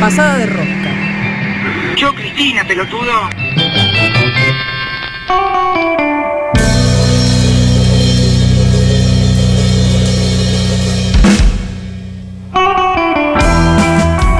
Pasada 0.00 0.38
de 0.38 0.46
rosca. 0.46 0.90
Yo, 1.96 2.14
Cristina, 2.14 2.64
pelotudo. 2.66 3.12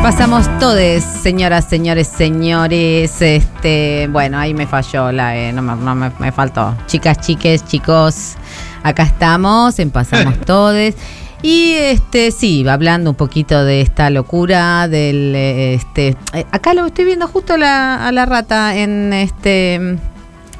Pasamos 0.03 0.48
todos, 0.58 1.03
señoras, 1.22 1.67
señores, 1.69 2.08
señores. 2.08 3.22
Este, 3.22 4.08
bueno, 4.10 4.38
ahí 4.38 4.53
me 4.53 4.67
falló 4.67 5.12
la, 5.12 5.37
eh, 5.37 5.53
no, 5.53 5.62
me, 5.62 5.76
no 5.76 5.94
me- 5.94 6.10
me 6.19 6.33
faltó. 6.33 6.74
Chicas, 6.87 7.21
chiques, 7.21 7.64
chicos, 7.64 8.35
acá 8.83 9.04
estamos, 9.04 9.78
en 9.78 9.90
Pasamos 9.90 10.38
Todes. 10.46 10.96
Y 11.43 11.72
este, 11.72 12.31
sí, 12.31 12.67
hablando 12.69 13.11
un 13.11 13.17
poquito 13.17 13.65
de 13.65 13.81
esta 13.81 14.11
locura 14.11 14.87
del 14.88 15.35
este. 15.35 16.16
eh, 16.34 16.47
acá 16.52 16.73
lo 16.74 16.87
estoy 16.87 17.05
viendo 17.05 17.27
justo 17.27 17.56
la- 17.56 18.06
a 18.06 18.12
la 18.12 18.27
rata 18.27 18.77
en 18.77 19.12
este. 19.12 19.98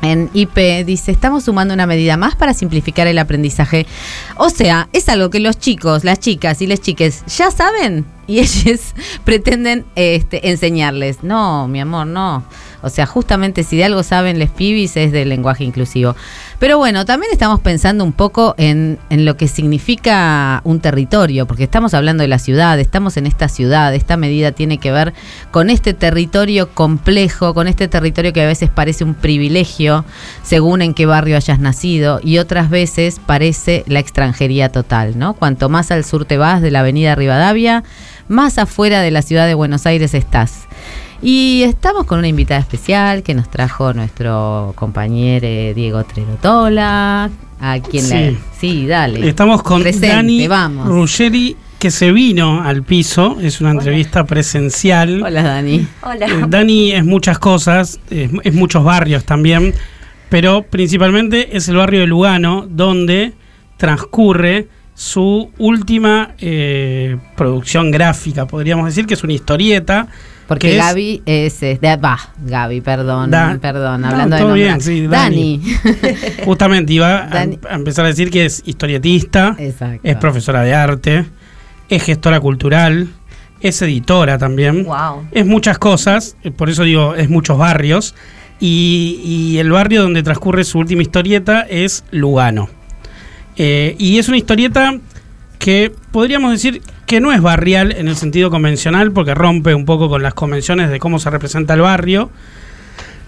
En 0.05 0.29
IP 0.35 0.85
dice, 0.85 1.13
estamos 1.13 1.45
sumando 1.45 1.73
una 1.75 1.87
medida 1.87 2.17
más 2.17 2.35
para 2.35 2.55
simplificar 2.55 3.07
el 3.07 3.19
aprendizaje. 3.19 3.87
O 4.37 4.51
sea, 4.51 4.89
es 4.93 5.09
algo 5.09 5.31
que 5.31 5.39
los 5.39 5.61
chicos, 5.61 6.03
las 6.03 6.19
chicas 6.19 6.61
y 6.61 6.67
las 6.67 6.81
chiques 6.81 7.23
ya 7.37 7.53
saben 7.53 8.05
y 8.27 8.39
ellos 8.41 8.95
pretenden 9.25 9.85
este, 9.95 10.51
enseñarles. 10.51 11.23
No, 11.23 11.69
mi 11.69 11.81
amor, 11.81 12.07
no. 12.07 12.45
O 12.83 12.89
sea, 12.89 13.07
justamente 13.07 13.63
si 13.63 13.77
de 13.77 13.85
algo 13.85 14.03
saben 14.03 14.39
les 14.39 14.51
pibis 14.51 14.97
es 14.97 15.13
del 15.13 15.29
lenguaje 15.29 15.65
inclusivo. 15.65 16.17
Pero 16.59 16.79
bueno, 16.79 17.05
también 17.05 17.33
estamos 17.33 17.61
pensando 17.61 18.05
un 18.05 18.13
poco 18.13 18.55
en, 18.59 18.99
en 19.09 19.25
lo 19.25 19.37
que 19.37 19.49
significa 19.49 20.61
un 20.65 20.81
territorio, 20.81 21.47
porque 21.47 21.65
estamos 21.65 21.95
hablando 21.95 22.23
de 22.23 22.29
la 22.29 22.39
ciudad, 22.39 22.79
estamos 22.81 23.17
en 23.17 23.27
esta 23.27 23.49
ciudad, 23.49 23.95
esta 23.95 24.17
medida 24.17 24.53
tiene 24.53 24.79
que 24.79 24.91
ver 24.91 25.13
con 25.53 25.71
este 25.71 25.95
territorio 25.95 26.71
complejo, 26.71 27.55
con 27.55 27.69
este 27.69 27.87
territorio 27.87 28.33
que 28.33 28.43
a 28.43 28.47
veces 28.47 28.69
parece 28.69 29.05
un 29.05 29.15
privilegio 29.15 30.05
según 30.43 30.83
en 30.83 30.95
qué 30.95 31.07
barrio 31.07 31.37
hayas 31.37 31.61
nacido 31.61 32.21
y 32.23 32.39
otras 32.39 32.69
veces 32.69 33.21
parece 33.25 33.85
la 33.87 34.01
extranjería 34.01 34.71
total, 34.71 35.19
¿no? 35.19 35.35
Cuanto 35.35 35.69
más 35.69 35.91
al 35.91 36.05
sur 36.05 36.25
te 36.25 36.37
vas 36.37 36.63
de 36.63 36.71
la 36.71 36.81
avenida 36.81 37.15
Rivadavia, 37.15 37.85
más 38.29 38.59
afuera 38.59 39.01
de 39.01 39.11
la 39.11 39.23
ciudad 39.23 39.47
de 39.47 39.55
Buenos 39.55 39.87
Aires 39.87 40.15
estás. 40.15 40.67
Y 41.23 41.63
estamos 41.65 42.05
con 42.07 42.19
una 42.19 42.29
invitada 42.29 42.59
especial 42.61 43.23
que 43.23 43.35
nos 43.35 43.49
trajo 43.49 43.93
nuestro 43.95 44.73
compañero 44.75 45.47
eh, 45.47 45.73
Diego 45.75 46.03
Trerotola, 46.05 47.31
a 47.61 47.79
quien 47.81 48.05
Sí. 48.05 48.15
le... 48.15 48.37
Sí, 48.59 48.87
dale. 48.89 49.29
Estamos 49.29 49.63
con 49.63 49.83
Presente, 49.83 50.09
Dani 50.09 50.49
vamos. 50.49 50.89
Ruggeri, 50.89 51.57
que 51.79 51.93
se 51.93 52.11
vino 52.11 52.63
al 52.63 52.83
piso. 52.83 53.39
Es 53.41 53.61
una 53.61 53.71
entrevista 53.71 54.25
presencial. 54.25 55.23
Hola, 55.23 55.43
Dani. 55.43 55.77
Eh, 55.77 55.87
Hola. 56.03 56.27
Dani 56.49 56.91
es 56.93 57.05
muchas 57.05 57.39
cosas, 57.39 58.01
es, 58.11 58.31
es 58.43 58.55
muchos 58.55 58.83
barrios 58.83 59.25
también, 59.25 59.75
pero 60.29 60.63
principalmente 60.65 61.57
es 61.57 61.69
el 61.69 61.77
barrio 61.77 62.01
de 62.01 62.07
Lugano, 62.09 62.67
donde 62.69 63.33
transcurre 63.77 64.67
su 64.95 65.51
última 65.59 66.35
eh, 66.39 67.17
producción 67.37 67.91
gráfica, 67.91 68.47
podríamos 68.47 68.87
decir 68.87 69.07
que 69.07 69.15
es 69.15 69.25
una 69.25 69.33
historia 69.33 69.85
Porque 70.47 70.71
que 70.71 70.77
Gaby 70.77 71.23
es... 71.25 71.63
es 71.63 71.81
de, 71.81 71.97
va, 71.97 72.19
Gaby, 72.45 72.81
perdón, 72.83 73.31
Da- 73.31 73.59
perdón, 73.61 74.03
No, 74.03 74.09
hablando 74.09 74.37
de 74.49 74.55
bien, 74.55 74.81
sí, 74.81 75.07
Dani. 75.07 75.63
Justamente 76.45 76.93
iba 76.93 77.25
a, 77.25 77.27
Dani. 77.29 77.59
a 77.69 77.75
empezar 77.75 78.05
a 78.05 78.09
decir 78.09 78.31
que 78.31 78.45
es 78.45 78.63
historietista, 78.67 79.57
Exacto. 79.59 80.01
es 80.03 80.17
profesora 80.17 80.63
de 80.63 80.75
arte, 80.75 81.25
es 81.89 82.03
gestora 82.03 82.39
cultural, 82.41 83.09
es 83.61 83.81
editora 83.83 84.39
también. 84.39 84.85
Wow. 84.85 85.27
Es 85.31 85.47
muchas 85.47 85.79
cosas, 85.79 86.37
eh, 86.43 86.51
por 86.51 86.69
eso 86.69 86.83
digo, 86.83 87.15
es 87.15 87.31
muchos 87.31 87.57
barrios. 87.57 88.15
Y, 88.61 89.21
y 89.25 89.59
el 89.59 89.71
barrio 89.73 90.03
donde 90.03 90.23
transcurre 90.23 90.63
su 90.63 90.79
última 90.79 91.03
historieta 91.03 91.63
es 91.63 92.05
Lugano. 92.13 92.69
Eh, 93.57 93.97
y 93.99 94.19
es 94.19 94.29
una 94.29 94.39
historieta 94.39 94.99
que 95.59 95.93
podríamos 96.11 96.51
decir 96.53 96.83
que 97.07 97.21
no 97.21 97.33
es 97.33 97.41
barrial 97.41 97.93
en 97.93 98.09
el 98.09 98.17
sentido 98.17 98.51
convencional, 98.51 99.13
porque 99.13 99.35
rompe 99.35 99.75
un 99.75 99.85
poco 99.85 100.09
con 100.09 100.23
las 100.23 100.35
convenciones 100.35 100.91
de 100.91 100.99
cómo 100.99 101.19
se 101.19 101.31
representa 101.31 101.75
el 101.75 101.81
barrio. 101.83 102.31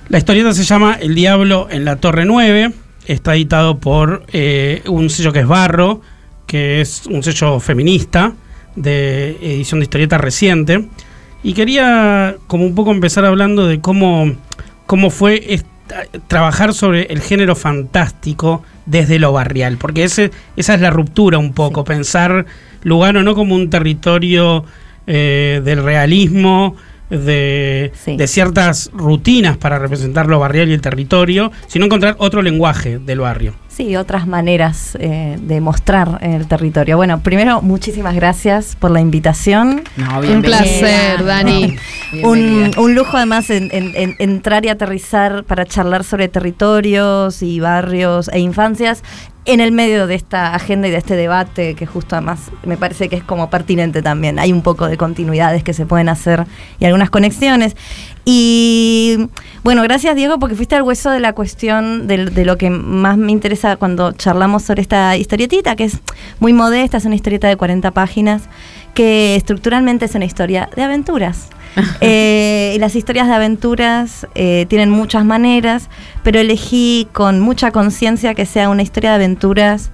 La 0.08 0.18
historieta 0.18 0.52
se 0.52 0.64
llama 0.64 0.96
El 1.00 1.14
Diablo 1.14 1.68
en 1.70 1.84
la 1.84 1.96
Torre 1.96 2.24
9. 2.24 2.72
Está 3.06 3.34
editado 3.34 3.78
por 3.78 4.24
eh, 4.32 4.82
un 4.86 5.10
sello 5.10 5.32
que 5.32 5.40
es 5.40 5.46
Barro, 5.46 6.00
que 6.46 6.80
es 6.80 7.06
un 7.06 7.22
sello 7.22 7.60
feminista 7.60 8.32
de 8.76 9.36
edición 9.42 9.80
de 9.80 9.84
historieta 9.84 10.18
reciente. 10.18 10.88
Y 11.42 11.52
quería 11.52 12.36
como 12.46 12.64
un 12.64 12.74
poco 12.74 12.90
empezar 12.90 13.24
hablando 13.26 13.66
de 13.66 13.80
cómo, 13.80 14.34
cómo 14.86 15.10
fue 15.10 15.44
esta- 15.54 15.68
trabajar 16.26 16.74
sobre 16.74 17.04
el 17.04 17.20
género 17.20 17.56
fantástico 17.56 18.62
desde 18.86 19.18
lo 19.18 19.32
barrial, 19.32 19.76
porque 19.78 20.04
ese, 20.04 20.30
esa 20.56 20.74
es 20.74 20.80
la 20.80 20.90
ruptura 20.90 21.38
un 21.38 21.52
poco, 21.52 21.84
pensar 21.84 22.46
Lugano 22.82 23.22
no 23.22 23.34
como 23.34 23.54
un 23.54 23.70
territorio 23.70 24.64
eh, 25.06 25.60
del 25.64 25.82
realismo, 25.82 26.76
de, 27.10 27.92
Sí. 27.94 28.16
de 28.16 28.26
ciertas 28.26 28.90
rutinas 28.92 29.56
para 29.56 29.78
representar 29.78 30.26
lo 30.26 30.38
barrial 30.38 30.68
y 30.68 30.72
el 30.72 30.80
territorio, 30.80 31.52
sino 31.66 31.84
encontrar 31.86 32.16
otro 32.18 32.42
lenguaje 32.42 32.98
del 32.98 33.20
barrio. 33.20 33.54
Sí, 33.68 33.96
otras 33.96 34.28
maneras 34.28 34.96
eh, 35.00 35.36
de 35.40 35.60
mostrar 35.60 36.18
el 36.22 36.46
territorio. 36.46 36.96
Bueno, 36.96 37.20
primero, 37.24 37.60
muchísimas 37.60 38.14
gracias 38.14 38.76
por 38.78 38.92
la 38.92 39.00
invitación. 39.00 39.82
No, 39.96 40.20
Un 40.20 40.42
placer, 40.42 41.24
Dani. 41.24 41.76
Un, 42.22 42.70
un 42.76 42.94
lujo 42.94 43.16
además 43.16 43.50
en, 43.50 43.70
en- 43.72 43.92
en- 43.96 44.14
entrar 44.20 44.64
y 44.64 44.68
aterrizar 44.68 45.42
para 45.42 45.64
charlar 45.66 46.04
sobre 46.04 46.28
territorios 46.28 47.42
y 47.42 47.58
barrios 47.58 48.28
e 48.28 48.38
infancias 48.38 49.02
en 49.46 49.60
el 49.60 49.72
medio 49.72 50.06
de 50.06 50.14
esta 50.14 50.54
agenda 50.54 50.88
y 50.88 50.90
de 50.90 50.96
este 50.96 51.16
debate 51.16 51.74
que 51.74 51.86
justo 51.86 52.16
además 52.16 52.50
me 52.64 52.76
parece 52.76 53.08
que 53.08 53.16
es 53.16 53.24
como 53.24 53.50
pertinente 53.50 54.00
también. 54.02 54.38
Hay 54.38 54.52
un 54.52 54.62
poco 54.62 54.88
de 54.88 54.96
continuidades 54.96 55.62
que 55.62 55.74
se 55.74 55.84
pueden 55.86 56.08
hacer 56.08 56.46
y 56.78 56.86
algunas 56.86 57.10
conexiones. 57.10 57.76
Y 58.24 59.28
bueno, 59.62 59.82
gracias 59.82 60.16
Diego 60.16 60.38
porque 60.38 60.56
fuiste 60.56 60.76
al 60.76 60.82
hueso 60.82 61.10
de 61.10 61.20
la 61.20 61.34
cuestión 61.34 62.06
de, 62.06 62.26
de 62.26 62.44
lo 62.44 62.56
que 62.56 62.70
más 62.70 63.18
me 63.18 63.32
interesa 63.32 63.76
cuando 63.76 64.12
charlamos 64.12 64.62
sobre 64.62 64.80
esta 64.80 65.16
historietita, 65.16 65.76
que 65.76 65.84
es 65.84 66.00
muy 66.40 66.54
modesta, 66.54 66.96
es 66.96 67.04
una 67.04 67.14
historieta 67.14 67.48
de 67.48 67.56
40 67.56 67.90
páginas, 67.90 68.44
que 68.94 69.36
estructuralmente 69.36 70.06
es 70.06 70.14
una 70.14 70.24
historia 70.24 70.70
de 70.74 70.82
aventuras. 70.82 71.50
Eh, 72.00 72.72
y 72.76 72.78
las 72.78 72.94
historias 72.96 73.26
de 73.28 73.34
aventuras 73.34 74.26
eh, 74.34 74.66
tienen 74.68 74.90
muchas 74.90 75.24
maneras, 75.24 75.88
pero 76.22 76.38
elegí 76.40 77.08
con 77.12 77.40
mucha 77.40 77.70
conciencia 77.70 78.34
que 78.34 78.46
sea 78.46 78.68
una 78.68 78.82
historia 78.82 79.10
de 79.10 79.16
aventuras 79.16 79.90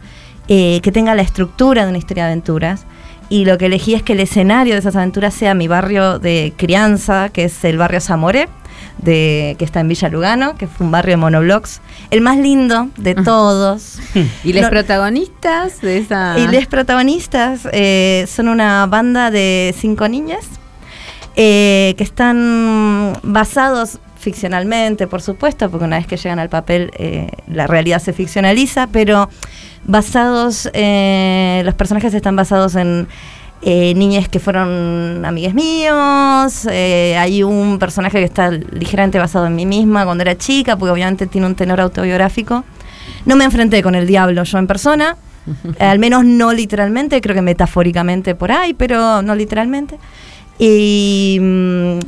eh, 0.49 0.81
que 0.83 0.91
tenga 0.93 1.15
la 1.15 1.23
estructura 1.23 1.85
de 1.85 1.89
una 1.91 1.99
historia 1.99 2.25
de 2.25 2.31
aventuras. 2.33 2.85
Y 3.29 3.45
lo 3.45 3.59
que 3.59 3.67
elegí 3.67 3.95
es 3.95 4.03
que 4.03 4.15
el 4.15 4.21
escenario 4.21 4.75
de 4.75 4.81
esas 4.81 4.97
aventuras 4.97 5.33
sea 5.35 5.55
mi 5.55 5.69
barrio 5.69 6.19
de 6.19 6.53
crianza, 6.57 7.29
que 7.29 7.45
es 7.45 7.65
el 7.65 7.79
barrio 7.79 8.01
Zamoré, 8.01 8.49
de, 8.99 9.55
que 9.59 9.65
está 9.65 9.79
en 9.81 9.89
Villa 9.89 10.09
Lugano, 10.09 10.57
que 10.57 10.67
fue 10.67 10.85
un 10.87 10.91
barrio 10.91 11.13
de 11.13 11.17
monoblocks, 11.19 11.81
el 12.11 12.21
más 12.23 12.39
lindo 12.39 12.89
de 12.97 13.15
todos. 13.15 14.01
¿Y 14.45 14.53
los 14.53 14.63
No- 14.63 14.71
protagonistas 14.71 15.81
de 15.81 15.99
esa...? 15.99 16.37
Y 16.39 16.49
los 16.49 16.67
protagonistas 16.67 17.69
eh, 17.73 18.27
son 18.29 18.49
una 18.49 18.85
banda 18.87 19.31
de 19.31 19.73
cinco 19.79 20.09
niñas 20.09 20.47
eh, 21.43 21.95
que 21.97 22.05
están 22.05 23.15
basados 23.23 23.99
ficcionalmente, 24.19 25.07
por 25.07 25.23
supuesto, 25.23 25.71
porque 25.71 25.87
una 25.87 25.97
vez 25.97 26.07
que 26.07 26.19
llegan 26.19 26.39
al 26.39 26.51
papel 26.51 26.91
eh, 26.99 27.31
la 27.49 27.67
realidad 27.67 27.99
se 27.99 28.13
ficcionaliza, 28.13 28.89
pero 28.89 29.31
basados, 29.85 30.69
eh, 30.75 31.63
los 31.65 31.75
personajes 31.75 32.13
están 32.13 32.37
basados 32.37 32.75
en 32.75 33.09
eh, 33.63 33.95
niñas 33.95 34.29
que 34.29 34.39
fueron 34.39 35.25
amigues 35.25 35.55
míos, 35.55 36.69
eh, 36.71 37.17
hay 37.19 37.43
un 37.43 37.79
personaje 37.79 38.19
que 38.19 38.25
está 38.25 38.51
ligeramente 38.51 39.19
basado 39.19 39.47
en 39.47 39.57
mí 39.57 39.65
misma 39.65 40.05
cuando 40.05 40.21
era 40.21 40.37
chica, 40.37 40.77
porque 40.77 40.93
obviamente 40.93 41.27
tiene 41.27 41.47
un 41.47 41.55
tenor 41.55 41.81
autobiográfico. 41.81 42.65
No 43.25 43.35
me 43.37 43.45
enfrenté 43.45 43.83
con 43.83 43.95
el 43.95 44.07
diablo 44.07 44.45
yo 44.45 44.59
en 44.59 44.67
persona, 44.67 45.17
al 45.79 45.99
menos 45.99 46.23
no 46.23 46.53
literalmente, 46.53 47.19
creo 47.23 47.35
que 47.35 47.41
metafóricamente 47.41 48.35
por 48.35 48.53
ahí, 48.53 48.75
pero 48.75 49.23
no 49.23 49.35
literalmente. 49.35 49.99
Y 50.61 51.41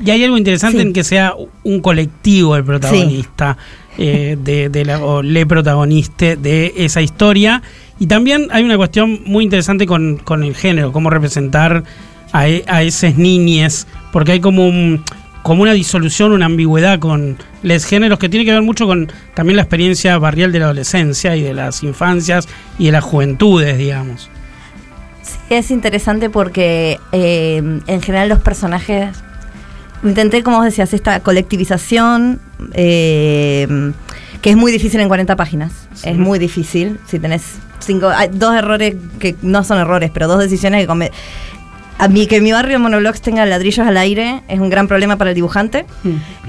Y 0.05 0.11
hay 0.11 0.25
algo 0.25 0.37
interesante 0.39 0.79
Sí. 0.79 0.83
en 0.87 0.93
que 0.93 1.05
sea 1.05 1.35
un 1.65 1.81
colectivo 1.81 2.55
el 2.57 2.65
protagonista, 2.65 3.57
eh, 3.99 4.37
de, 4.43 4.69
de 4.69 4.85
la, 4.85 5.03
o 5.05 5.23
le 5.23 5.47
protagonista 5.47 6.37
de 6.37 6.73
esa 6.77 7.01
historia. 7.03 7.63
Y 7.99 8.07
también 8.07 8.49
hay 8.51 8.63
una 8.65 8.77
cuestión 8.77 9.21
muy 9.25 9.45
interesante 9.45 9.87
con, 9.87 10.17
con 10.19 10.43
el 10.45 10.55
género, 10.55 10.93
cómo 10.93 11.09
representar 11.11 11.85
a, 12.33 12.49
e- 12.49 12.65
a 12.67 12.83
esas 12.83 13.17
niñes, 13.17 13.87
porque 14.13 14.33
hay 14.33 14.41
como 14.41 14.67
un- 14.67 15.03
como 15.43 15.63
una 15.63 15.73
disolución, 15.73 16.31
una 16.33 16.47
ambigüedad 16.47 16.99
con 17.01 17.37
los 17.65 17.85
géneros 17.85 18.19
que 18.21 18.29
tiene 18.29 18.45
que 18.47 18.53
ver 18.53 18.63
mucho 18.63 18.87
con 18.87 19.11
también 19.35 19.57
la 19.57 19.63
experiencia 19.63 20.17
barrial 20.19 20.53
de 20.53 20.61
la 20.61 20.67
adolescencia 20.67 21.35
y 21.37 21.43
de 21.43 21.53
las 21.53 21.83
infancias 21.83 22.49
y 22.79 22.87
de 22.87 22.93
las 22.93 23.03
juventudes, 23.05 23.77
digamos. 23.77 24.31
Es 25.51 25.71
interesante 25.71 26.31
porque 26.31 26.99
eh, 27.13 27.57
en 27.87 28.03
general 28.03 28.29
los 28.29 28.39
personajes 28.41 29.09
intenté, 30.03 30.43
como 30.43 30.57
vos 30.57 30.65
decías, 30.65 30.93
esta 30.95 31.21
colectivización, 31.21 32.41
eh, 32.73 33.93
que 34.41 34.51
es 34.51 34.57
muy 34.57 34.73
difícil 34.73 35.01
en 35.01 35.09
40 35.09 35.37
páginas. 35.37 35.73
Es 36.05 36.17
muy 36.17 36.39
difícil. 36.39 36.99
Si 37.07 37.19
tenés 37.19 37.43
cinco, 37.81 38.09
hay 38.09 38.29
dos 38.33 38.55
errores 38.55 38.97
que 39.19 39.37
no 39.43 39.63
son 39.63 39.79
errores, 39.79 40.11
pero 40.13 40.27
dos 40.27 40.39
decisiones 40.41 40.81
que 40.81 40.87
come- 40.87 41.13
a 42.05 42.09
mí 42.09 42.27
que 42.27 42.41
mi 42.41 42.51
barrio 42.53 42.73
de 42.73 42.79
monoblogs 42.79 43.21
tenga 43.21 43.47
ladrillos 43.47 43.87
al 43.87 43.97
aire 43.97 44.43
es 44.49 44.59
un 44.59 44.71
gran 44.71 44.89
problema 44.89 45.17
para 45.19 45.31
el 45.31 45.37
dibujante. 45.37 45.85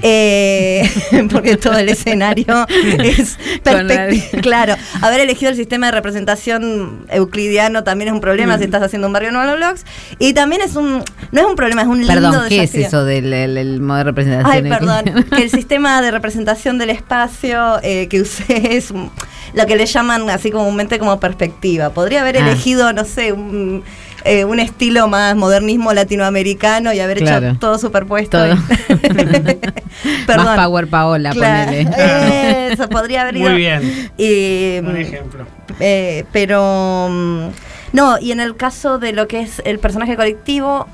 Eh, 0.02 0.88
porque 1.30 1.56
todo 1.56 1.78
el 1.78 1.88
escenario 1.88 2.66
es 2.98 3.38
Con 3.62 3.74
perspecti- 3.88 4.40
Claro, 4.42 4.74
haber 5.00 5.20
elegido 5.20 5.50
el 5.50 5.56
sistema 5.56 5.86
de 5.86 5.92
representación 5.92 7.06
euclidiano 7.08 7.84
también 7.84 8.08
es 8.08 8.14
un 8.14 8.20
problema 8.20 8.58
si 8.58 8.64
estás 8.64 8.82
haciendo 8.82 9.06
un 9.06 9.12
barrio 9.12 9.30
de 9.30 9.36
monoblogs. 9.38 9.84
Y 10.18 10.34
también 10.34 10.60
es 10.62 10.76
un. 10.76 11.02
No 11.32 11.40
es 11.40 11.46
un 11.46 11.54
problema, 11.56 11.82
es 11.82 11.88
un 11.88 11.98
lindo 11.98 12.12
Perdón, 12.14 12.44
¿qué 12.48 12.62
es 12.64 12.74
eso 12.74 13.04
del 13.04 13.32
el- 13.32 13.56
el 13.56 13.80
modo 13.80 13.98
de 13.98 14.04
representación? 14.04 14.52
Ay, 14.52 14.62
perdón. 14.70 15.24
que 15.36 15.42
el 15.42 15.50
sistema 15.50 16.02
de 16.02 16.10
representación 16.10 16.78
del 16.78 16.90
espacio 16.90 17.78
eh, 17.82 18.08
que 18.08 18.20
usé 18.20 18.76
es 18.76 18.92
lo 18.92 19.66
que 19.66 19.76
le 19.76 19.86
llaman 19.86 20.28
así 20.30 20.50
comúnmente 20.50 20.98
como 20.98 21.20
perspectiva. 21.20 21.90
Podría 21.90 22.22
haber 22.22 22.36
Ah. 22.38 22.40
elegido, 22.40 22.92
no 22.92 23.04
sé, 23.04 23.32
un, 23.32 23.84
eh, 24.24 24.44
un 24.44 24.58
estilo 24.58 25.06
más 25.08 25.36
modernismo 25.36 25.92
latinoamericano 25.92 26.92
y 26.92 27.00
haber 27.00 27.18
Claro. 27.18 27.48
hecho 27.50 27.58
todo 27.58 27.78
superpuesto. 27.78 28.38
Todo. 28.38 28.56
Perdón. 30.26 30.44
Más 30.46 30.58
Power 30.66 30.88
Paola, 30.88 31.30
Claro, 31.30 31.66
ponele. 31.72 32.72
Eso, 32.72 32.88
podría 32.88 33.22
haber 33.22 33.36
ido. 33.36 33.50
Muy 33.50 33.58
bien. 33.58 34.10
Y, 34.16 34.80
Buen 34.80 34.96
mm, 34.96 35.00
ejemplo. 35.00 35.46
eh, 35.80 36.24
pero 36.32 37.08
mm, 37.10 37.46
no, 37.92 38.18
y 38.18 38.32
en 38.32 38.40
el 38.40 38.56
caso 38.56 38.98
de 38.98 39.12
lo 39.12 39.28
que 39.28 39.40
es 39.40 39.62
el 39.64 39.78
personaje 39.78 40.16
colectivo, 40.16 40.86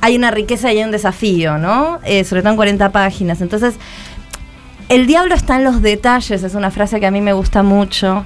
hay 0.00 0.16
una 0.16 0.30
riqueza 0.30 0.72
y 0.72 0.78
hay 0.78 0.84
un 0.84 0.90
desafío, 0.90 1.56
¿no? 1.58 2.00
Eh, 2.04 2.24
sobre 2.24 2.42
todo 2.42 2.50
en 2.50 2.56
40 2.56 2.90
páginas. 2.90 3.40
Entonces, 3.40 3.74
el 4.90 5.06
diablo 5.06 5.34
está 5.34 5.56
en 5.56 5.64
los 5.64 5.80
detalles, 5.80 6.42
es 6.42 6.54
una 6.54 6.70
frase 6.70 7.00
que 7.00 7.06
a 7.06 7.10
mí 7.10 7.20
me 7.22 7.32
gusta 7.32 7.62
mucho 7.62 8.24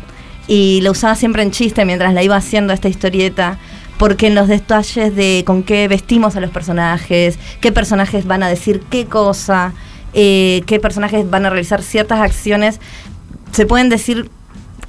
y 0.48 0.80
la 0.80 0.90
usaba 0.90 1.14
siempre 1.14 1.42
en 1.42 1.50
chiste 1.52 1.84
mientras 1.84 2.12
la 2.14 2.22
iba 2.22 2.34
haciendo 2.34 2.72
esta 2.72 2.88
historieta. 2.88 3.58
Porque 3.98 4.28
en 4.28 4.34
los 4.34 4.48
detalles 4.48 5.14
de 5.16 5.42
con 5.46 5.62
qué 5.62 5.88
vestimos 5.88 6.36
a 6.36 6.40
los 6.40 6.50
personajes, 6.50 7.38
qué 7.60 7.72
personajes 7.72 8.26
van 8.26 8.42
a 8.42 8.48
decir 8.48 8.80
qué 8.90 9.06
cosa, 9.06 9.72
eh, 10.14 10.62
qué 10.66 10.78
personajes 10.80 11.28
van 11.28 11.46
a 11.46 11.50
realizar 11.50 11.82
ciertas 11.82 12.20
acciones, 12.20 12.80
se 13.52 13.66
pueden 13.66 13.88
decir 13.88 14.30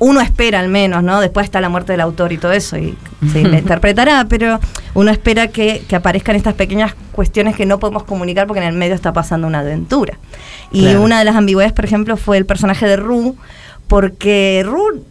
uno 0.02 0.22
espera 0.22 0.60
al 0.62 0.70
menos, 0.70 1.04
¿no? 1.04 1.20
Después 1.20 1.44
está 1.44 1.60
la 1.60 1.68
muerte 1.68 1.92
del 1.92 2.00
autor 2.02 2.32
y 2.32 2.38
todo 2.38 2.54
eso, 2.54 2.78
y 2.78 2.96
se 3.34 3.42
interpretará, 3.42 4.28
pero 4.30 4.60
uno 4.94 5.12
espera 5.12 5.48
que, 5.48 5.84
que 5.90 5.96
aparezcan 5.98 6.38
estas 6.38 6.54
pequeñas 6.54 6.94
cuestiones 7.12 7.56
que 7.56 7.66
no 7.66 7.80
podemos 7.80 8.04
comunicar 8.04 8.48
porque 8.48 8.62
en 8.62 8.68
el 8.68 8.76
medio 8.76 8.96
está 8.96 9.12
pasando 9.12 9.46
una 9.48 9.60
aventura. 9.60 10.18
Y 10.72 10.84
Claro. 10.84 11.02
una 11.02 11.20
de 11.20 11.26
las 11.26 11.36
ambigüedades, 11.36 11.74
por 11.74 11.84
ejemplo, 11.84 12.16
fue 12.16 12.38
el 12.38 12.46
personaje 12.46 12.86
de 12.88 12.96
Ru, 12.96 13.36
porque 13.88 14.62
Ru 14.66 15.04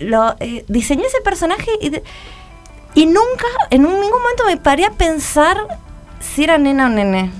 lo, 0.00 0.34
eh, 0.40 0.64
diseñó 0.68 1.02
ese 1.06 1.20
personaje 1.24 1.70
y, 1.80 1.88
de- 1.90 2.02
y 2.94 3.06
nunca, 3.06 3.46
en 3.70 3.86
un- 3.86 4.00
ningún 4.00 4.20
momento 4.22 4.44
me 4.46 4.56
paré 4.56 4.84
a 4.84 4.90
pensar 4.90 5.56
si 6.20 6.44
era 6.44 6.58
nena 6.58 6.86
o 6.86 6.88
nene. 6.88 7.30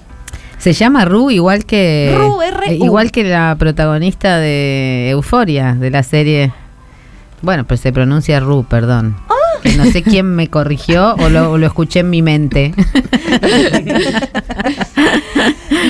Se 0.58 0.72
llama 0.72 1.04
Ru 1.04 1.30
igual 1.30 1.64
que 1.66 2.14
Ru, 2.16 2.40
eh, 2.42 2.74
igual 2.76 3.10
que 3.10 3.24
la 3.24 3.54
protagonista 3.58 4.38
de 4.38 5.10
Euforia 5.10 5.74
de 5.74 5.90
la 5.90 6.02
serie. 6.02 6.52
Bueno, 7.42 7.64
pero 7.64 7.76
se 7.76 7.92
pronuncia 7.92 8.40
Ru, 8.40 8.64
perdón. 8.64 9.16
Que 9.64 9.76
No 9.76 9.84
sé 9.86 10.02
quién 10.02 10.26
me 10.36 10.48
corrigió 10.48 11.14
o 11.16 11.28
lo, 11.28 11.50
o 11.52 11.58
lo 11.58 11.66
escuché 11.66 12.00
en 12.00 12.10
mi 12.10 12.22
mente. 12.22 12.72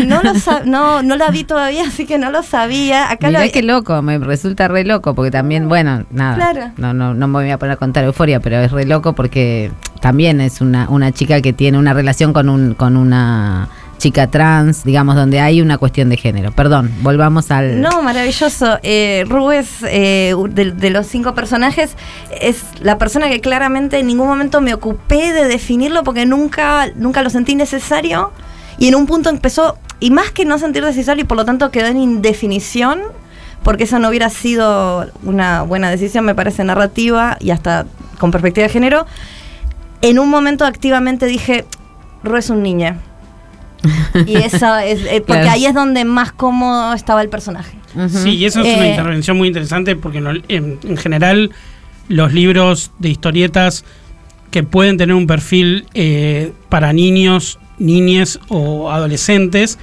No, 0.06 0.21
lo 0.23 0.32
no, 0.65 1.03
no 1.03 1.17
la 1.17 1.31
vi 1.31 1.44
todavía, 1.44 1.85
así 1.87 2.06
que 2.06 2.19
no 2.19 2.31
lo 2.31 2.43
sabía. 2.43 3.11
Acá 3.11 3.29
Mirá 3.29 3.44
lo- 3.47 3.53
qué 3.53 3.62
loco, 3.62 4.00
me 4.03 4.19
resulta 4.19 4.69
re 4.69 4.85
loco, 4.85 5.15
porque 5.15 5.31
también, 5.31 5.69
bueno, 5.69 6.05
nada, 6.11 6.35
Claro. 6.37 6.73
no, 6.76 6.93
no, 6.94 7.15
no 7.15 7.29
me 7.29 7.35
voy 7.41 7.50
a 7.50 7.59
poner 7.59 7.75
a 7.75 7.76
contar 7.76 8.05
euforia, 8.05 8.41
pero 8.41 8.59
es 8.59 8.73
re 8.73 8.87
loco 8.87 9.12
porque 9.15 9.71
también 10.00 10.41
es 10.41 10.61
una, 10.61 10.88
una 10.88 11.12
chica 11.12 11.41
que 11.41 11.53
tiene 11.53 11.79
una 11.79 11.93
relación 11.94 12.32
con 12.32 12.49
un, 12.49 12.75
con 12.75 12.97
una 12.97 13.69
chica 13.99 14.31
trans, 14.31 14.85
digamos, 14.85 15.17
donde 15.17 15.41
hay 15.41 15.61
una 15.61 15.79
cuestión 15.79 16.08
de 16.08 16.17
género. 16.17 16.52
Perdón, 16.52 16.93
volvamos 17.02 17.50
al 17.50 17.81
No, 17.81 18.02
maravilloso. 18.02 18.79
Eh, 18.82 19.25
Ru 19.29 19.50
es, 19.50 19.69
eh, 19.82 20.35
de, 20.50 20.91
los 20.91 21.06
cinco 21.06 21.35
personajes, 21.35 21.96
es 22.41 22.64
la 22.81 22.99
persona 22.99 23.29
que 23.29 23.41
claramente 23.41 23.99
en 23.99 24.06
ningún 24.06 24.29
momento 24.29 24.61
me 24.61 24.75
ocupé 24.75 25.32
de 25.32 25.46
definirlo 25.46 26.05
porque 26.05 26.26
nunca, 26.26 26.88
nunca 26.96 27.23
lo 27.23 27.31
sentí 27.31 27.55
necesario. 27.55 28.32
Y 28.79 28.88
en 28.88 28.94
un 28.94 29.06
punto 29.06 29.31
empezó, 29.31 29.79
y 30.00 30.11
más 30.11 30.31
que 30.32 30.44
no 30.44 30.58
sentir 30.58 30.82
necesario, 30.82 31.25
y 31.25 31.26
por 31.26 31.37
lo 31.37 31.44
tanto 31.44 31.70
quedó 31.70 31.87
en 31.87 31.96
indefinición, 31.96 33.00
porque 33.62 33.85
eso 33.85 33.99
no 33.99 34.08
hubiera 34.08 34.31
sido 34.31 35.06
una 35.23 35.62
buena 35.62 35.91
decisión, 35.91 36.25
me 36.25 36.35
parece, 36.35 36.64
narrativa 36.64 37.37
y 37.41 37.50
hasta 37.50 37.87
con 38.19 38.31
perspectiva 38.31 38.67
de 38.67 38.73
género. 38.73 39.06
En 40.02 40.19
un 40.19 40.29
momento 40.29 40.67
activamente 40.67 41.26
dije, 41.26 41.64
Ru 42.23 42.37
es 42.37 42.50
un 42.50 42.62
niño. 42.62 42.99
Y 44.26 44.36
eso 44.36 44.76
es, 44.78 45.00
eh, 45.04 45.22
porque 45.26 45.42
Claro. 45.42 45.50
ahí 45.50 45.66
es 45.66 45.75
donde 45.75 46.04
más 46.04 46.32
cómodo 46.32 46.94
estaba 46.94 47.22
el 47.22 47.28
personaje. 47.28 47.76
Sí, 48.08 48.31
y 48.31 48.44
eso 48.44 48.60
es 48.60 48.75
una 48.76 48.86
Eh, 48.86 48.90
intervención 48.90 49.36
muy 49.36 49.48
interesante 49.48 49.94
porque 49.96 50.19
en, 50.48 50.78
en 50.82 50.96
general 50.96 51.50
los 52.08 52.32
libros 52.32 52.90
de 52.98 53.10
historietas 53.10 53.84
que 54.50 54.62
pueden 54.62 54.96
tener 54.96 55.14
un 55.14 55.26
perfil 55.26 55.86
eh, 55.94 56.52
para 56.69 56.92
niños, 56.92 57.58
niñes 57.78 58.38
o 58.48 58.90
adolescentes, 58.90 59.78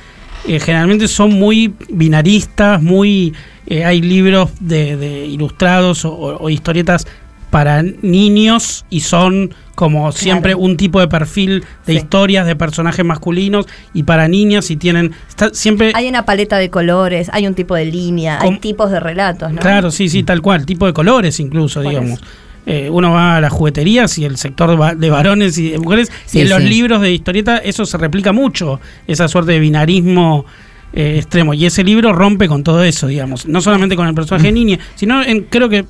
eh, 0.47 0.59
generalmente 0.59 1.07
son 1.07 1.33
muy 1.33 1.73
binaristas, 1.89 2.81
muy 2.81 3.33
eh, 3.67 3.85
hay 3.85 4.01
libros 4.01 4.49
de, 4.59 4.97
de 4.97 5.25
ilustrados 5.27 6.03
o, 6.05 6.11
o 6.11 6.49
historietas 6.49 7.05
para 7.51 7.83
niños 7.83 8.85
y 8.89 9.01
son 9.01 9.53
como 9.75 10.11
siempre 10.11 10.55
un 10.55 10.77
tipo 10.77 10.99
de 10.99 11.07
perfil 11.07 11.61
de 11.85 11.93
Sí. 11.93 11.99
historias 11.99 12.47
de 12.47 12.55
personajes 12.55 13.03
masculinos 13.05 13.65
y 13.93 14.03
para 14.03 14.27
niñas 14.27 14.71
y 14.71 14.77
tienen 14.77 15.11
está 15.27 15.53
siempre 15.53 15.91
Hay 15.93 16.07
una 16.07 16.25
paleta 16.25 16.57
de 16.57 16.69
colores, 16.69 17.29
hay 17.33 17.45
un 17.45 17.53
tipo 17.53 17.75
de 17.75 17.85
línea, 17.85 18.39
hay 18.41 18.57
tipos 18.59 18.89
de 18.89 18.99
relatos, 18.99 19.51
¿no? 19.51 19.59
Claro, 19.59 19.91
sí, 19.91 20.09
sí, 20.09 20.23
tal 20.23 20.41
cual, 20.41 20.65
tipo 20.65 20.85
de 20.85 20.93
colores 20.93 21.39
incluso, 21.39 21.81
digamos. 21.81 22.21
Eh, 22.65 22.89
uno 22.91 23.11
va 23.11 23.37
a 23.37 23.41
las 23.41 23.51
jugueterías 23.51 24.17
y 24.19 24.25
el 24.25 24.37
sector 24.37 24.95
de 24.95 25.09
varones 25.09 25.57
y 25.57 25.71
de 25.71 25.79
mujeres, 25.79 26.11
Sí, 26.25 26.39
y 26.39 26.41
en 26.43 26.49
los 26.49 26.63
libros 26.63 27.01
de 27.01 27.11
historieta 27.11 27.57
eso 27.57 27.85
se 27.85 27.97
replica 27.97 28.31
mucho, 28.33 28.79
esa 29.07 29.27
suerte 29.27 29.53
de 29.53 29.59
binarismo 29.59 30.45
eh, 30.93 31.15
extremo. 31.17 31.53
Y 31.53 31.65
ese 31.65 31.83
libro 31.83 32.13
rompe 32.13 32.47
con 32.47 32.63
todo 32.63 32.83
eso, 32.83 33.07
digamos. 33.07 33.47
No 33.47 33.61
solamente 33.61 33.95
con 33.95 34.07
el 34.07 34.13
personaje 34.13 34.51
niña, 34.51 34.77
sino 34.95 35.23
en, 35.23 35.43
creo 35.45 35.69
que 35.69 35.85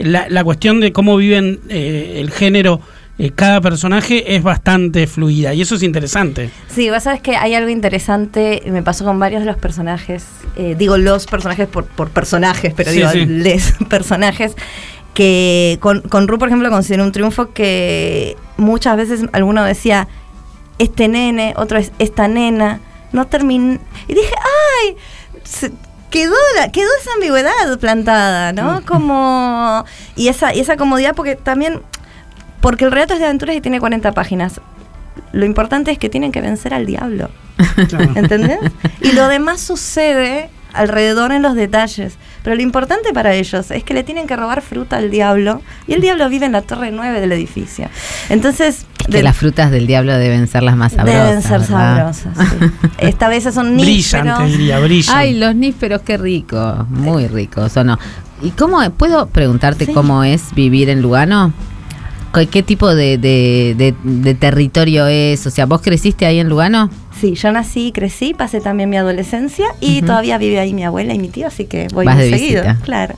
la, 0.00 0.28
la 0.28 0.44
cuestión 0.44 0.80
de 0.80 0.92
cómo 0.92 1.16
viven 1.16 1.60
eh, 1.68 2.16
el 2.20 2.30
género 2.30 2.80
eh, 3.18 3.32
cada 3.34 3.60
personaje 3.60 4.36
es 4.36 4.42
bastante 4.44 5.06
fluida 5.08 5.52
y 5.52 5.62
eso 5.62 5.74
es 5.74 5.82
interesante. 5.82 6.50
Sí, 6.68 6.88
vos 6.88 7.02
sabes 7.02 7.20
que 7.20 7.36
hay 7.36 7.54
algo 7.54 7.68
interesante, 7.68 8.62
me 8.66 8.82
pasó 8.84 9.04
con 9.04 9.18
varios 9.18 9.40
de 9.40 9.46
los 9.46 9.56
personajes, 9.56 10.24
eh, 10.56 10.76
digo 10.78 10.96
los 10.98 11.26
personajes 11.26 11.66
por, 11.66 11.84
por 11.86 12.10
personajes, 12.10 12.72
pero 12.76 12.90
Sí, 12.92 12.98
digo 12.98 13.10
sí. 13.10 13.26
les 13.26 13.72
personajes, 13.88 14.54
que 15.14 15.78
con, 15.80 16.02
con 16.02 16.28
Ru, 16.28 16.38
por 16.38 16.46
ejemplo, 16.48 16.70
considero 16.70 17.02
un 17.02 17.10
triunfo 17.10 17.52
que 17.52 18.36
muchas 18.56 18.96
veces 18.96 19.24
alguno 19.32 19.64
decía, 19.64 20.06
este 20.78 21.08
nene, 21.08 21.54
otro 21.56 21.78
es 21.78 21.90
esta 21.98 22.28
nena, 22.28 22.80
no 23.12 23.26
terminé, 23.26 23.80
y 24.06 24.14
dije, 24.14 24.32
¡ay! 24.84 24.94
se- 25.42 25.72
quedó, 26.10 26.34
la, 26.56 26.70
quedó 26.70 26.88
esa 27.00 27.12
ambigüedad 27.14 27.78
plantada, 27.78 28.52
¿no? 28.52 28.82
Como, 28.84 29.84
y 30.16 30.28
esa, 30.28 30.54
y 30.54 30.60
esa 30.60 30.76
comodidad, 30.76 31.14
porque 31.14 31.36
también, 31.36 31.82
porque 32.60 32.84
el 32.84 32.92
relato 32.92 33.14
es 33.14 33.20
de 33.20 33.26
aventuras 33.26 33.56
y 33.56 33.60
tiene 33.60 33.80
40 33.80 34.12
páginas. 34.12 34.60
Lo 35.32 35.44
importante 35.44 35.90
es 35.90 35.98
que 35.98 36.08
tienen 36.08 36.32
que 36.32 36.40
vencer 36.40 36.74
al 36.74 36.86
diablo. 36.86 37.30
Claro. 37.88 38.12
¿Entendés? 38.14 38.58
y 39.00 39.12
lo 39.12 39.28
demás 39.28 39.60
sucede 39.60 40.50
alrededor 40.72 41.32
en 41.32 41.42
los 41.42 41.54
detalles. 41.54 42.14
Pero 42.42 42.56
lo 42.56 42.62
importante 42.62 43.12
para 43.12 43.34
ellos 43.34 43.70
es 43.70 43.84
que 43.84 43.94
le 43.94 44.04
tienen 44.04 44.26
que 44.26 44.36
robar 44.36 44.62
fruta 44.62 44.96
al 44.96 45.10
diablo. 45.10 45.62
Y 45.86 45.94
el 45.94 46.00
diablo 46.00 46.28
vive 46.28 46.46
en 46.46 46.52
la 46.52 46.62
torre 46.62 46.90
9 46.90 47.20
del 47.20 47.32
edificio. 47.32 47.88
Entonces, 48.28 48.86
que 49.10 49.18
de- 49.18 49.22
las 49.22 49.36
frutas 49.36 49.70
del 49.70 49.86
diablo 49.86 50.16
deben 50.16 50.46
ser 50.46 50.62
las 50.62 50.76
más 50.76 50.92
sabrosas. 50.92 51.26
deben 51.26 51.42
ser 51.42 51.60
¿verdad? 51.60 52.12
sabrosas. 52.14 52.48
sí. 52.60 52.66
Esta 52.98 53.28
vez 53.28 53.44
son 53.44 53.76
Brillan, 53.76 53.86
nísperos. 54.24 54.38
te 54.38 54.46
diría, 54.46 54.78
brillan. 54.80 55.16
Ay, 55.16 55.34
los 55.34 55.54
nísperos, 55.54 56.02
qué 56.02 56.16
rico, 56.16 56.86
muy 56.90 57.26
ricos, 57.28 57.76
¿o 57.76 57.84
no? 57.84 57.98
¿Y 58.42 58.50
cómo, 58.50 58.78
puedo 58.90 59.26
preguntarte 59.26 59.86
Sí. 59.86 59.92
cómo 59.92 60.22
es 60.24 60.54
vivir 60.54 60.88
en 60.90 61.02
Lugano? 61.02 61.52
¿Qué, 62.52 62.62
tipo 62.62 62.94
de, 62.94 63.18
de- 63.18 63.74
de- 63.76 63.94
de 64.04 64.34
territorio 64.34 65.06
es? 65.08 65.44
O 65.46 65.50
sea, 65.50 65.66
¿vos 65.66 65.80
creciste 65.80 66.24
ahí 66.26 66.38
en 66.38 66.48
Lugano? 66.48 66.88
Sí, 67.20 67.34
yo 67.34 67.50
nací, 67.50 67.90
crecí, 67.90 68.32
pasé 68.32 68.60
también 68.60 68.88
mi 68.90 68.96
adolescencia 68.96 69.66
y 69.80 70.02
todavía 70.02 70.38
vive 70.38 70.60
ahí 70.60 70.72
mi 70.72 70.84
abuela 70.84 71.14
y 71.14 71.18
mi 71.18 71.28
tío, 71.30 71.48
así 71.48 71.64
que 71.64 71.88
voy 71.92 72.06
Vas 72.06 72.14
muy 72.14 72.24
de 72.24 72.30
seguido. 72.30 72.62
visita. 72.62 72.78
Claro. 72.84 73.16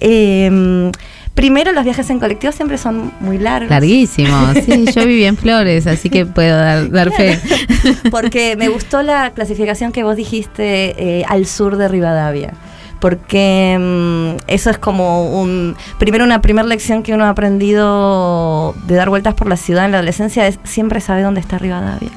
Eh, 0.00 0.90
Primero, 1.34 1.72
los 1.72 1.84
viajes 1.84 2.10
en 2.10 2.18
colectivo 2.20 2.52
siempre 2.52 2.76
son 2.76 3.12
muy 3.20 3.38
largos. 3.38 3.70
Larguísimo. 3.70 4.36
Sí, 4.64 4.84
yo 4.94 5.06
viví 5.06 5.24
en 5.24 5.36
Flores, 5.36 5.86
así 5.86 6.10
que 6.10 6.26
puedo 6.26 6.56
dar, 6.56 6.90
dar 6.90 7.10
fe. 7.12 7.38
Porque 8.10 8.56
me 8.56 8.68
gustó 8.68 9.02
la 9.02 9.30
clasificación 9.30 9.92
que 9.92 10.02
vos 10.04 10.16
dijiste 10.16 11.20
eh, 11.20 11.24
al 11.28 11.46
sur 11.46 11.76
de 11.76 11.88
Rivadavia. 11.88 12.52
Porque 13.00 13.78
mm, 13.80 14.42
eso 14.46 14.68
es 14.68 14.76
como 14.76 15.40
un. 15.40 15.74
Primero, 15.98 16.22
una 16.24 16.42
primera 16.42 16.68
lección 16.68 17.02
que 17.02 17.14
uno 17.14 17.24
ha 17.24 17.30
aprendido 17.30 18.74
de 18.86 18.94
dar 18.94 19.08
vueltas 19.08 19.32
por 19.32 19.48
la 19.48 19.56
ciudad 19.56 19.86
en 19.86 19.92
la 19.92 19.98
adolescencia 19.98 20.46
es 20.46 20.58
siempre 20.64 21.00
saber 21.00 21.24
dónde 21.24 21.40
está 21.40 21.56
Rivadavia. 21.56 22.10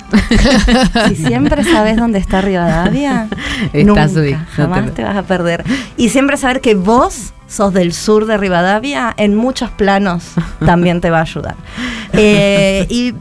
si 1.08 1.16
siempre 1.16 1.64
sabes 1.64 1.96
dónde 1.96 2.20
está 2.20 2.42
Rivadavia, 2.42 3.30
Estás 3.72 4.12
nunca, 4.14 4.38
no 4.38 4.46
jamás 4.52 4.86
te- 4.88 4.92
te 4.92 5.04
vas 5.06 5.16
a 5.16 5.24
perder. 5.24 5.64
Y 5.96 6.10
siempre 6.10 6.36
saber 6.36 6.60
que 6.60 6.76
vos 6.76 7.34
sos 7.54 7.74
del 7.74 7.94
sur 7.94 8.26
de 8.26 8.38
Rivadavia, 8.38 9.14
en 9.18 9.36
muchos 9.36 9.70
planos 9.72 10.32
también 10.66 11.02
te 11.02 11.10
va 11.10 11.20
a 11.20 11.22
ayudar. 11.22 11.56
Eh, 12.16 12.86
y 12.90 13.14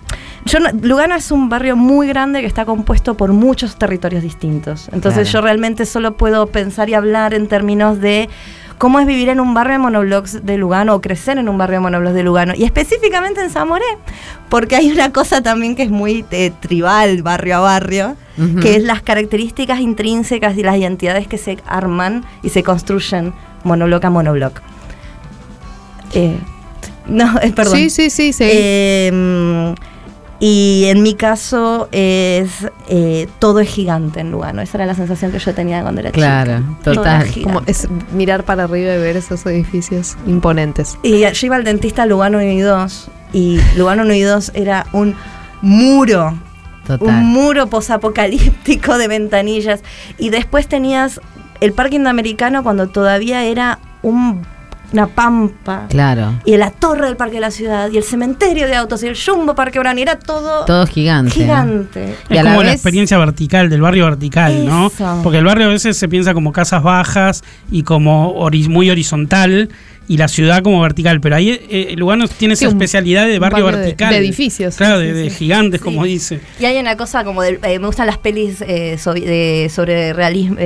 yo 0.45 0.61
no- 0.61 0.69
Lugano 0.83 1.15
es 1.15 1.31
un 1.31 1.49
barrio 1.49 1.77
muy 1.77 2.07
grande 2.09 2.43
que 2.43 2.47
está 2.47 2.67
compuesto 2.67 3.15
por 3.17 3.33
muchos 3.33 3.77
territorios 3.77 4.23
distintos. 4.23 4.91
Entonces 4.93 5.31
Claro. 5.31 5.33
yo 5.33 5.41
realmente 5.41 5.87
solo 5.87 6.15
puedo 6.19 6.47
pensar 6.49 6.91
y 6.91 6.95
hablar 6.95 7.33
en 7.33 7.47
términos 7.49 8.01
de 8.03 8.29
cómo 8.77 9.01
es 9.01 9.07
vivir 9.07 9.31
en 9.31 9.41
un 9.41 9.55
barrio 9.55 9.75
de 9.75 9.79
monoblocks 9.79 10.45
de 10.45 10.59
Lugano 10.59 10.95
o 10.95 11.01
crecer 11.01 11.39
en 11.39 11.49
un 11.49 11.57
barrio 11.57 11.77
de 11.79 11.81
monoblocks 11.85 12.15
de 12.15 12.23
Lugano. 12.23 12.53
Y 12.55 12.65
específicamente 12.65 13.41
en 13.43 13.49
Zamoré, 13.49 13.85
porque 14.51 14.77
hay 14.77 14.91
una 14.93 15.11
cosa 15.11 15.41
también 15.43 15.75
que 15.75 15.85
es 15.85 15.91
muy 15.91 16.23
eh, 16.31 16.53
tribal, 16.61 17.23
barrio 17.23 17.57
a 17.57 17.61
barrio, 17.61 18.17
que 18.61 18.77
es 18.77 18.83
las 18.83 19.01
características 19.03 19.81
intrínsecas 19.81 20.55
y 20.59 20.62
las 20.62 20.77
identidades 20.77 21.27
que 21.29 21.39
se 21.39 21.57
arman 21.67 22.25
y 22.43 22.49
se 22.51 22.62
construyen 22.62 23.33
monobloc 23.64 24.04
a 24.04 24.11
monobloc. 24.11 24.61
Eh, 26.14 26.38
no, 27.07 27.38
eh, 27.42 27.52
perdón. 27.52 27.76
Sí, 27.76 27.90
sí, 27.90 28.11
sí, 28.11 28.33
sí. 28.33 28.45
Eh, 28.47 29.75
y 30.45 30.87
en 30.87 31.04
mi 31.04 31.14
caso 31.14 31.88
es 31.92 32.50
eh, 32.88 33.28
todo 33.38 33.61
es 33.61 33.69
gigante 33.69 34.19
en 34.19 34.33
Lugano. 34.33 34.61
Esa 34.61 34.78
era 34.78 34.87
la 34.87 34.97
sensación 34.97 35.31
que 35.31 35.38
yo 35.38 35.54
tenía 35.54 35.83
cuando 35.83 36.00
era 36.00 36.11
Claro, 36.11 36.57
chica. 36.57 36.78
Todo 36.83 36.95
total. 36.97 37.28
Como 37.45 37.62
es 37.66 37.87
mirar 38.12 38.42
para 38.42 38.64
arriba 38.64 38.92
y 38.92 38.99
ver 38.99 39.16
esos 39.16 39.47
edificios 39.47 40.16
imponentes. 40.26 40.99
Y 41.04 41.21
yo 41.21 41.47
iba 41.47 41.54
al 41.54 41.62
dentista 41.62 42.07
Lugano 42.07 42.38
1 42.38 42.47
y 42.50 42.59
2 42.59 43.09
y 43.33 43.61
Lugano 43.76 44.02
1 44.02 44.14
y 44.14 44.21
2 44.23 44.50
era 44.57 44.87
un 44.92 45.14
muro, 45.61 46.31
un 46.31 46.99
Total. 46.99 47.23
muro 47.23 47.69
posapocalíptico 47.69 48.99
de 48.99 49.07
ventanillas. 49.07 49.85
Y 50.19 50.31
después 50.31 50.66
tenías 50.66 51.21
el 51.64 51.73
parque 51.73 51.97
indoamericano 51.97 52.62
cuando 52.62 52.88
todavía 52.88 53.45
era 53.45 53.78
un- 54.02 54.42
una 54.92 55.07
pampa. 55.07 55.87
Claro. 55.88 56.35
Y 56.45 56.54
la 56.59 56.71
torre 56.71 57.07
del 57.07 57.16
parque 57.16 57.37
de 57.37 57.40
la 57.40 57.50
ciudad, 57.50 57.88
y 57.90 57.97
el 57.97 58.02
cementerio 58.04 58.66
de 58.66 58.75
autos, 58.76 59.02
y 59.02 59.07
el 59.07 59.16
jumbo 59.16 59.54
parque 59.54 59.78
Orán, 59.78 59.99
y 59.99 60.02
era 60.02 60.19
todo, 60.19 60.66
Todo 60.66 60.87
gigante. 60.87 61.31
¿no? 61.31 61.35
gigante. 61.45 62.14
Y 62.28 62.35
Es 62.35 62.40
a 62.40 62.42
la 62.42 62.50
como 62.50 62.62
la 62.62 62.69
vez- 62.69 62.75
experiencia 62.75 63.16
vertical, 63.16 63.71
del 63.71 63.81
barrio 63.81 64.04
vertical, 64.04 64.66
¿no? 64.66 64.88
Eso. 64.88 65.21
Porque 65.23 65.38
el 65.38 65.47
barrio 65.47 65.64
a 65.66 65.71
veces 65.71 65.97
se 65.97 66.09
piensa 66.11 66.35
como 66.35 66.52
casas 66.52 66.83
bajas 66.83 67.42
y 67.71 67.85
como 67.85 68.35
ori- 68.35 68.69
muy 68.69 68.90
horizontal 68.90 69.71
y 70.09 70.17
la 70.17 70.29
ciudad 70.29 70.63
como 70.63 70.81
vertical, 70.81 71.21
pero 71.21 71.37
ahí 71.37 71.59
eh, 71.71 71.95
Lugano 71.97 72.27
tiene 72.29 72.57
Sí, 72.57 72.65
esa 72.65 72.73
especialidad 72.73 73.27
de 73.27 73.39
barrio 73.39 73.65
barrio 73.65 73.79
de- 73.81 73.85
vertical. 73.87 74.11
de 74.13 74.19
edificios, 74.19 74.77
Claro, 74.77 75.01
sí, 75.01 75.07
de, 75.07 75.13
de 75.15 75.31
sí. 75.31 75.37
gigantes, 75.37 75.81
Sí. 75.81 75.85
como 75.85 76.05
dice. 76.05 76.41
Y 76.61 76.65
hay 76.65 76.79
una 76.79 76.97
cosa 76.97 77.25
como 77.25 77.41
del- 77.43 77.59
eh, 77.63 77.79
me 77.79 77.87
gustan 77.87 78.07
las 78.07 78.19
pelis 78.19 78.61
eh, 78.63 78.99
de- 79.15 79.71
sobre 79.73 80.13
realismo. 80.13 80.57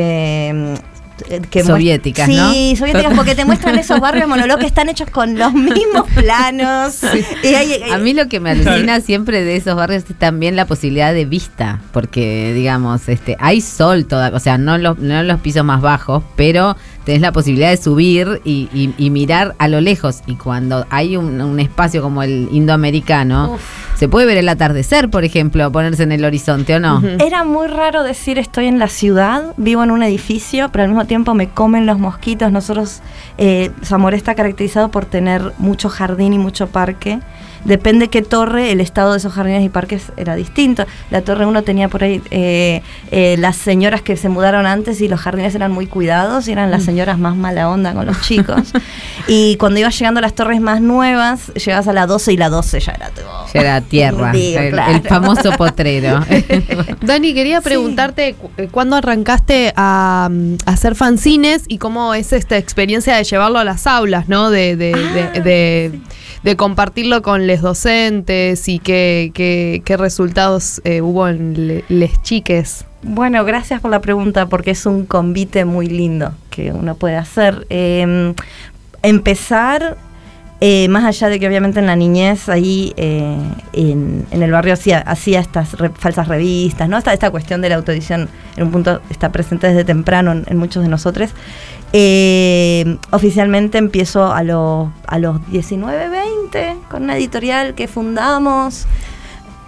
Eh, 1.30 1.40
que 1.50 1.62
Soviéticas, 1.64 2.26
sí, 2.26 2.36
¿no? 2.36 2.52
soviéticas, 2.76 3.14
porque 3.14 3.34
te 3.34 3.44
muestran 3.44 3.78
esos 3.78 4.00
barrios 4.00 4.28
monólogos 4.28 4.60
que 4.60 4.66
están 4.66 4.88
hechos 4.88 5.08
con 5.10 5.38
los 5.38 5.52
mismos 5.54 6.04
planos. 6.14 7.00
Y 7.42 7.46
hay- 7.54 7.72
hay- 7.82 7.90
A 7.90 7.98
mí 7.98 8.12
lo 8.14 8.28
que 8.28 8.40
me 8.40 8.50
alucina 8.50 9.00
siempre 9.00 9.42
de 9.44 9.56
esos 9.56 9.74
barrios 9.76 10.04
es 10.08 10.16
también 10.18 10.56
la 10.56 10.66
posibilidad 10.66 11.12
de 11.14 11.24
vista, 11.24 11.80
porque 11.92 12.52
digamos, 12.54 13.08
este, 13.08 13.36
hay 13.40 13.60
sol 13.60 14.06
toda, 14.06 14.30
o 14.34 14.40
sea, 14.40 14.58
no 14.58 14.78
los, 14.78 14.98
no 14.98 15.22
los 15.22 15.40
pisos 15.40 15.64
más 15.64 15.80
bajos, 15.80 16.22
pero 16.36 16.76
tenés 17.04 17.20
la 17.20 17.30
posibilidad 17.32 17.70
de 17.70 17.76
subir 17.76 18.40
y, 18.44 18.68
y- 18.74 18.92
y 18.98 19.10
mirar 19.10 19.54
a 19.58 19.68
lo 19.68 19.80
lejos. 19.80 20.22
Y 20.26 20.34
cuando 20.34 20.86
hay 20.90 21.16
un, 21.16 21.40
un 21.40 21.60
espacio 21.60 22.02
como 22.02 22.22
el 22.22 22.48
indoamericano, 22.50 23.52
Uf. 23.54 23.60
Se 23.96 24.08
puede 24.08 24.26
ver 24.26 24.36
el 24.36 24.48
atardecer, 24.48 25.08
por 25.08 25.24
ejemplo, 25.24 25.70
ponerse 25.72 26.02
en 26.02 26.12
el 26.12 26.24
horizonte 26.24 26.74
o 26.74 26.80
no. 26.80 27.02
Era 27.18 27.44
muy 27.44 27.66
raro 27.66 28.02
decir 28.02 28.38
estoy 28.38 28.66
en 28.66 28.78
la 28.78 28.88
ciudad, 28.88 29.54
vivo 29.56 29.82
en 29.82 29.90
un 29.90 30.02
edificio, 30.02 30.68
pero 30.70 30.84
al 30.84 30.90
mismo 30.90 31.06
tiempo 31.06 31.34
me 31.34 31.48
comen 31.48 31.86
los 31.86 31.98
mosquitos. 31.98 32.52
Nosotros, 32.52 33.00
eh, 33.38 33.70
Zamoré 33.82 34.16
está 34.16 34.34
caracterizado 34.34 34.90
por 34.90 35.06
tener 35.06 35.52
mucho 35.58 35.88
jardín 35.88 36.34
y 36.34 36.38
mucho 36.38 36.66
parque. 36.66 37.20
Depende 37.66 38.08
qué 38.08 38.22
torre, 38.22 38.72
el 38.72 38.80
estado 38.80 39.12
de 39.12 39.18
esos 39.18 39.32
jardines 39.32 39.64
y 39.64 39.68
parques 39.68 40.12
era 40.16 40.36
distinto. 40.36 40.86
La 41.10 41.22
torre 41.22 41.46
1 41.46 41.62
tenía 41.62 41.88
por 41.88 42.04
ahí 42.04 42.22
eh, 42.30 42.82
eh, 43.10 43.36
las 43.38 43.56
señoras 43.56 44.02
que 44.02 44.16
se 44.16 44.28
mudaron 44.28 44.66
antes 44.66 45.00
y 45.00 45.08
los 45.08 45.20
jardines 45.20 45.54
eran 45.54 45.72
muy 45.72 45.86
cuidados 45.86 46.48
y 46.48 46.52
eran 46.52 46.70
las 46.70 46.84
señoras 46.84 47.18
más 47.18 47.36
mala 47.36 47.68
onda 47.68 47.92
con 47.92 48.06
los 48.06 48.20
chicos. 48.22 48.72
y 49.26 49.56
cuando 49.56 49.80
ibas 49.80 49.98
llegando 49.98 50.18
a 50.18 50.22
las 50.22 50.34
torres 50.34 50.60
más 50.60 50.80
nuevas, 50.80 51.52
llegabas 51.54 51.88
a 51.88 51.92
la 51.92 52.06
12 52.06 52.32
y 52.32 52.36
la 52.36 52.48
12 52.48 52.80
ya 52.80 52.92
era 52.92 53.08
todo. 53.10 53.46
Ya 53.52 53.60
era 53.60 53.80
tierra, 53.80 54.32
Digo, 54.32 54.60
el, 54.60 54.70
claro. 54.72 54.92
el 54.92 55.00
famoso 55.02 55.52
potrero. 55.52 56.24
Dani, 57.02 57.34
quería 57.34 57.60
preguntarte 57.60 58.34
cu- 58.34 58.50
eh, 58.56 58.68
cuándo 58.70 58.96
arrancaste 58.96 59.72
a, 59.76 60.28
mm, 60.30 60.54
a 60.66 60.70
hacer 60.70 60.94
fanzines 60.94 61.64
y 61.68 61.78
cómo 61.78 62.14
es 62.14 62.32
esta 62.32 62.56
experiencia 62.56 63.16
de 63.16 63.24
llevarlo 63.24 63.58
a 63.58 63.64
las 63.64 63.86
aulas, 63.86 64.28
¿no? 64.28 64.50
De, 64.50 64.76
de, 64.76 64.92
Ah, 64.94 65.30
de- 65.34 65.40
de- 65.40 66.00
de 66.46 66.54
compartirlo 66.56 67.22
con 67.22 67.48
les 67.48 67.60
docentes 67.60 68.68
y 68.68 68.78
qué, 68.78 69.32
qué- 69.34 69.82
qué 69.84 69.96
resultados 69.96 70.80
eh, 70.84 71.00
hubo 71.02 71.26
en 71.26 71.66
le- 71.66 71.84
les 71.88 72.22
chiques. 72.22 72.84
Bueno, 73.02 73.44
gracias 73.44 73.80
por 73.80 73.90
la 73.90 74.00
pregunta 74.00 74.46
porque 74.46 74.70
es 74.70 74.86
un 74.86 75.06
convite 75.06 75.64
muy 75.64 75.88
lindo 75.88 76.32
que 76.50 76.70
uno 76.70 76.94
puede 76.94 77.16
hacer. 77.16 77.66
Eh, 77.68 78.32
empezar, 79.02 79.96
eh, 80.60 80.88
más 80.88 81.04
allá 81.04 81.28
de 81.28 81.38
que 81.40 81.46
obviamente 81.48 81.80
en 81.80 81.86
la 81.86 81.96
niñez 81.96 82.48
ahí 82.48 82.92
eh, 82.96 83.36
en, 83.72 84.24
en 84.30 84.42
el 84.42 84.50
barrio 84.52 84.72
hacía, 84.74 85.00
hacía 85.00 85.40
estas 85.40 85.72
re- 85.74 85.90
falsas 85.90 86.28
revistas, 86.28 86.88
¿no? 86.88 86.96
Esta, 86.96 87.12
esta 87.12 87.30
cuestión 87.30 87.60
de 87.60 87.68
la 87.68 87.74
autoedición 87.74 88.28
en 88.56 88.62
un 88.64 88.70
punto 88.70 89.00
está 89.10 89.30
presente 89.32 89.66
desde 89.66 89.84
temprano 89.84 90.32
en, 90.32 90.44
en 90.46 90.56
muchos 90.56 90.82
de 90.82 90.88
nosotros. 90.88 91.30
Eh, 91.92 92.98
oficialmente 93.10 93.78
empiezo 93.78 94.32
a, 94.32 94.42
los 94.42 94.88
a 95.06 95.18
los 95.18 95.46
19, 95.50 96.08
20 96.08 96.76
con 96.90 97.04
una 97.04 97.16
editorial 97.16 97.74
que 97.74 97.88
fundamos 97.88 98.86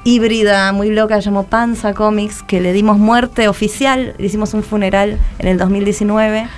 híbrida, 0.05 0.73
muy 0.73 0.91
loca, 0.91 1.19
llamó 1.21 1.45
Panza 1.45 1.95
Comics, 1.95 2.43
que 2.43 2.61
le 2.61 2.73
dimos 2.73 2.99
muerte 2.99 3.49
oficial, 3.49 4.15
le 4.19 4.27
hicimos 4.27 4.55
un 4.55 4.63
funeral 4.63 5.19
en 5.39 5.49
el 5.49 5.59
2019. 5.59 6.49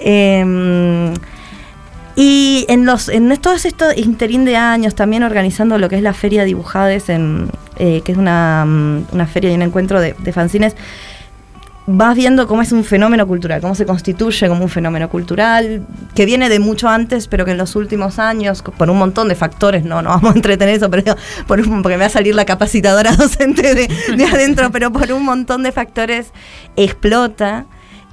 Eh, 0.00 1.14
y 2.16 2.64
en 2.68 2.86
los 2.86 3.08
en 3.08 3.36
todos 3.38 3.64
estos 3.64 3.96
interín 3.96 4.44
de 4.44 4.56
años, 4.56 4.94
también 4.94 5.24
organizando 5.24 5.78
lo 5.78 5.88
que 5.88 5.96
es 5.96 6.02
la 6.02 6.14
Feria 6.14 6.44
Dibujades, 6.44 7.08
en, 7.08 7.50
eh, 7.76 8.02
que 8.04 8.12
es 8.12 8.18
una, 8.18 8.64
mm, 8.64 9.06
una 9.12 9.26
feria 9.26 9.50
y 9.50 9.54
un 9.54 9.62
encuentro 9.62 10.00
de, 10.00 10.14
de 10.16 10.32
fanzines, 10.32 10.76
vas 11.86 12.16
viendo 12.16 12.46
cómo 12.46 12.62
es 12.62 12.72
un 12.72 12.84
fenómeno 12.84 13.26
cultural, 13.26 13.60
cómo 13.60 13.74
se 13.74 13.84
constituye 13.84 14.48
como 14.48 14.62
un 14.62 14.68
fenómeno 14.68 15.08
cultural, 15.08 15.86
que 16.14 16.24
viene 16.24 16.48
de 16.48 16.58
mucho 16.58 16.88
antes, 16.88 17.28
pero 17.28 17.44
que 17.44 17.50
en 17.50 17.58
los 17.58 17.76
últimos 17.76 18.18
años, 18.18 18.62
por 18.62 18.88
un 18.88 18.98
montón 18.98 19.28
de 19.28 19.34
factores, 19.34 19.84
no, 19.84 20.00
no 20.00 20.10
vamos 20.10 20.32
a 20.32 20.36
entretener 20.36 20.74
eso, 20.76 20.90
pero 20.90 21.16
por 21.46 21.62
porque 21.82 21.96
me 21.96 22.02
va 22.02 22.06
a 22.06 22.10
salir 22.10 22.34
la 22.34 22.44
capacitadora 22.44 23.12
docente 23.16 23.74
de, 23.74 23.88
de 24.16 24.24
adentro, 24.24 24.70
pero 24.70 24.92
por 24.92 25.10
un 25.12 25.24
montón 25.24 25.62
de 25.62 25.72
factores 25.72 26.32
explota. 26.76 27.66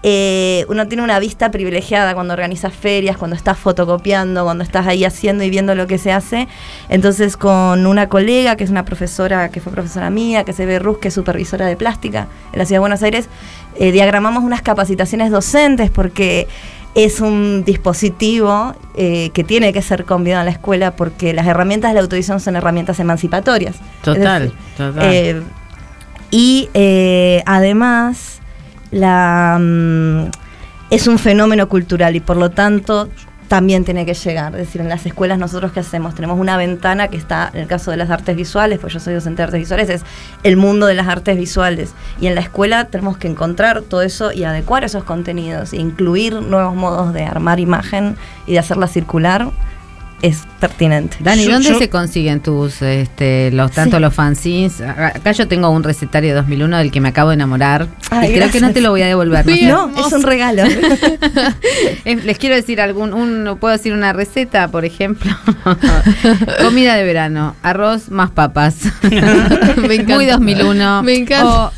Eh, 0.04 0.66
uno 0.68 0.88
tiene 0.88 1.04
una 1.04 1.20
vista 1.20 1.52
privilegiada 1.52 2.14
cuando 2.14 2.34
organizas 2.34 2.74
ferias, 2.74 3.18
cuando 3.18 3.36
estás 3.36 3.58
fotocopiando, 3.58 4.44
cuando 4.44 4.64
estás 4.64 4.88
ahí 4.88 5.06
haciendo 5.06 5.44
y 5.44 5.50
viendo 5.50 5.76
lo 5.76 5.86
que 5.88 5.98
se 5.98 6.12
hace. 6.12 6.48
Entonces, 6.90 7.38
con 7.38 7.86
una 7.86 8.10
colega 8.10 8.56
que 8.56 8.64
es 8.64 8.70
una 8.70 8.84
profesora, 8.84 9.50
que 9.50 9.62
fue 9.62 9.72
profesora 9.72 10.10
mía, 10.10 10.44
que 10.44 10.54
se 10.54 10.66
ve 10.66 10.80
Rus, 10.80 10.98
que 10.98 11.10
es 11.10 11.14
supervisora 11.14 11.68
de 11.68 11.76
plástica 11.76 12.28
en 12.52 12.60
la 12.60 12.66
ciudad 12.66 12.78
de 12.78 12.82
Buenos 12.82 13.04
Aires, 13.04 13.30
eh, 13.76 13.92
diagramamos 13.92 14.44
unas 14.44 14.62
capacitaciones 14.62 15.32
docentes 15.32 15.92
porque 15.92 16.48
es 16.94 17.22
un 17.22 17.64
dispositivo 17.64 18.76
eh, 18.96 19.30
que 19.34 19.44
tiene 19.44 19.72
que 19.72 19.82
ser 19.82 20.06
convidado 20.06 20.42
a 20.42 20.46
la 20.46 20.52
escuela 20.52 20.92
porque 20.96 21.34
las 21.34 21.48
herramientas 21.48 21.92
de 21.92 21.96
la 21.96 22.02
autoedición 22.02 22.40
son 22.40 22.56
herramientas 22.56 23.00
emancipatorias. 23.00 23.78
Total, 24.04 24.44
decir, 24.44 24.58
total. 24.78 25.04
eh, 25.04 25.42
y 26.32 26.70
eh, 26.74 27.44
además 27.46 28.41
mm, 28.92 30.30
es 30.90 31.08
un 31.08 31.20
fenómeno 31.20 31.68
cultural 31.70 32.16
y 32.16 32.20
por 32.20 32.38
lo 32.38 32.52
tanto 32.52 33.10
también 33.52 33.84
tiene 33.84 34.06
que 34.06 34.14
llegar. 34.14 34.54
Es 34.54 34.60
decir, 34.60 34.80
en 34.80 34.88
las 34.88 35.06
escuelas 35.06 35.38
nosotros 35.38 35.74
qué 35.74 35.82
hacemos? 35.82 36.16
Tenemos 36.16 36.40
una 36.40 36.56
ventana 36.56 37.10
que 37.10 37.18
está, 37.18 37.52
en 37.54 37.60
el 37.60 37.68
caso 37.68 37.92
de 37.92 37.98
las 37.98 38.10
artes 38.10 38.38
visuales, 38.38 38.80
pues 38.80 38.94
yo 38.94 39.02
soy 39.02 39.14
docente 39.14 39.42
de 39.42 39.44
artes 39.44 39.60
visuales, 39.60 39.90
es 39.90 40.04
el 40.44 40.56
mundo 40.56 40.86
de 40.86 40.94
las 40.94 41.10
artes 41.10 41.38
visuales. 41.38 41.94
Y 42.22 42.28
en 42.28 42.36
la 42.36 42.40
escuela 42.40 42.86
tenemos 42.86 43.18
que 43.18 43.28
encontrar 43.28 43.82
todo 43.82 44.04
eso 44.04 44.32
y 44.32 44.46
adecuar 44.46 44.86
esos 44.86 45.04
contenidos, 45.04 45.74
e 45.74 45.78
incluir 45.78 46.36
nuevos 46.36 46.76
modos 46.76 47.14
de 47.14 47.26
armar 47.26 47.60
imagen 47.60 48.16
y 48.48 48.54
de 48.54 48.60
hacerla 48.60 48.88
circular 48.88 49.52
es 50.22 50.44
pertinente. 50.60 51.18
Dani, 51.20 51.46
Yo- 51.46 51.54
¿dónde 51.54 51.70
yo- 51.70 51.80
se 51.80 51.90
consiguen 51.90 52.42
tus, 52.42 52.82
este, 52.82 53.50
los, 53.52 53.72
tanto 53.72 53.98
Sí. 53.98 54.02
los 54.02 54.14
fanzines? 54.14 54.82
Acá 54.82 55.32
yo 55.32 55.48
tengo 55.48 55.70
un 55.70 55.84
recetario 55.84 56.30
de 56.30 56.36
2001 56.36 56.78
del 56.78 56.92
que 56.92 57.02
me 57.02 57.10
acabo 57.10 57.30
de 57.30 57.36
enamorar 57.36 57.88
Ay, 58.12 58.30
y 58.32 58.34
creo 58.36 58.52
que 58.52 58.62
no 58.62 58.72
te 58.72 58.82
lo 58.82 58.92
voy 58.92 59.02
a 59.02 59.08
devolver. 59.08 59.46
¿no? 59.46 59.52
Bien. 59.54 59.70
No, 59.70 59.86
hermoso. 59.90 60.08
es 60.08 60.14
un 60.14 60.24
regalo. 60.24 60.64
Les 62.06 62.38
quiero 62.38 62.56
decir 62.56 62.82
algún, 62.82 63.14
un, 63.14 63.58
puedo 63.60 63.76
decir 63.76 63.94
una 63.94 64.14
receta, 64.14 64.68
por 64.70 64.86
ejemplo, 64.86 65.32
comida 66.62 66.96
de 66.96 67.04
verano, 67.04 67.56
arroz 67.64 68.10
más 68.10 68.30
papas, 68.32 68.76
Me 69.04 69.96
encanta. 69.96 70.16
muy 70.16 70.26
2001, 70.26 71.04
Me 71.04 71.16
encanta. 71.16 71.46
o 71.68 71.72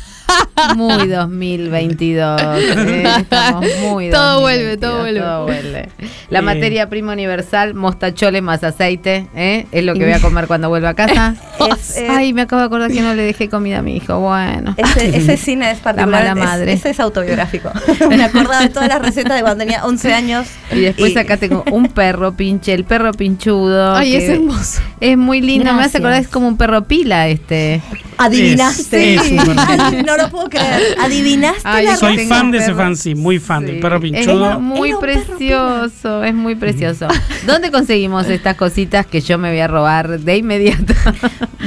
muy 0.76 1.08
2022, 1.08 2.40
eh, 2.42 3.04
estamos 3.18 3.64
muy 3.82 4.10
Todo 4.10 4.40
2022, 4.40 4.40
vuelve, 4.40 4.76
todo 4.78 4.98
vuelve. 5.00 5.20
todo 5.20 5.44
vuelve. 5.44 5.88
La 6.30 6.38
Eh. 6.38 6.42
materia 6.42 6.88
prima 6.88 7.12
universal, 7.12 7.74
mostacholes 7.74 8.42
más 8.42 8.64
aceite, 8.64 9.28
¿eh? 9.34 9.66
es 9.72 9.84
lo 9.84 9.94
que 9.94 10.04
voy 10.04 10.12
a 10.12 10.20
comer 10.22 10.46
cuando 10.46 10.68
vuelva 10.68 10.90
a 10.90 10.94
casa. 10.94 11.34
Es, 11.76 11.96
eh, 11.98 12.06
Ay, 12.10 12.32
me 12.32 12.42
acabo 12.42 12.60
de 12.60 12.66
acordar 12.66 12.90
que 12.90 13.00
no 13.02 13.14
le 13.14 13.22
dejé 13.22 13.48
comida 13.48 13.78
a 13.78 13.82
mi 13.82 13.96
hijo, 13.96 14.18
bueno. 14.20 14.74
Ese, 14.76 15.08
ese 15.16 15.36
cine 15.36 15.70
es 15.70 15.78
particular. 15.78 16.22
mala 16.24 16.40
es- 16.40 16.48
madre. 16.48 16.72
ese 16.72 16.90
es 16.90 17.00
autobiográfico. 17.00 17.70
Me 18.08 18.22
acordaba 18.24 18.60
de 18.60 18.68
todas 18.70 18.88
las 18.88 19.00
recetas 19.02 19.36
de 19.36 19.42
cuando 19.42 19.64
tenía 19.64 19.84
11 19.84 20.14
años. 20.14 20.46
Y 20.72 20.80
después 20.80 21.12
Y- 21.12 21.18
acá 21.18 21.36
tengo 21.36 21.64
un 21.70 21.88
perro 21.88 22.32
pinche, 22.34 22.72
el 22.74 22.84
perro 22.84 23.12
pinchudo. 23.12 23.94
Ay, 23.94 24.16
es 24.16 24.28
hermoso. 24.28 24.80
Es 25.00 25.16
muy 25.18 25.40
lindo, 25.40 25.64
me 25.64 25.70
hace 25.70 25.98
Gracias. 25.98 26.00
acordar, 26.00 26.20
es 26.22 26.28
como 26.28 26.48
un 26.48 26.56
perro 26.56 26.84
pila 26.84 27.28
este. 27.28 27.82
Adivinaste. 28.18 29.14
Es- 29.14 29.22
es 29.22 29.32
no 30.06 30.16
lo 30.16 30.30
puedo 30.30 30.48
creer. 30.48 30.96
Adivinaste 31.00 31.60
Ay, 31.64 31.86
la 31.86 31.96
Soy 31.96 32.18
fan 32.26 32.50
de 32.50 32.58
ese 32.58 32.74
fanzine, 32.74 33.20
muy 33.20 33.38
fan 33.38 33.66
del 33.66 33.80
perro 33.80 33.96
Es 33.96 34.02
pinchudo. 34.02 34.60
muy 34.60 34.94
precioso, 35.00 36.22
es 36.24 36.34
muy 36.34 36.54
precioso. 36.54 37.08
¿Dónde 37.46 37.70
conseguimos 37.70 38.28
estas 38.28 38.56
cositas 38.56 39.06
que 39.06 39.20
yo 39.20 39.38
me 39.38 39.50
voy 39.50 39.60
a 39.60 39.68
robar 39.68 40.18
de 40.20 40.36
inmediato? 40.36 40.94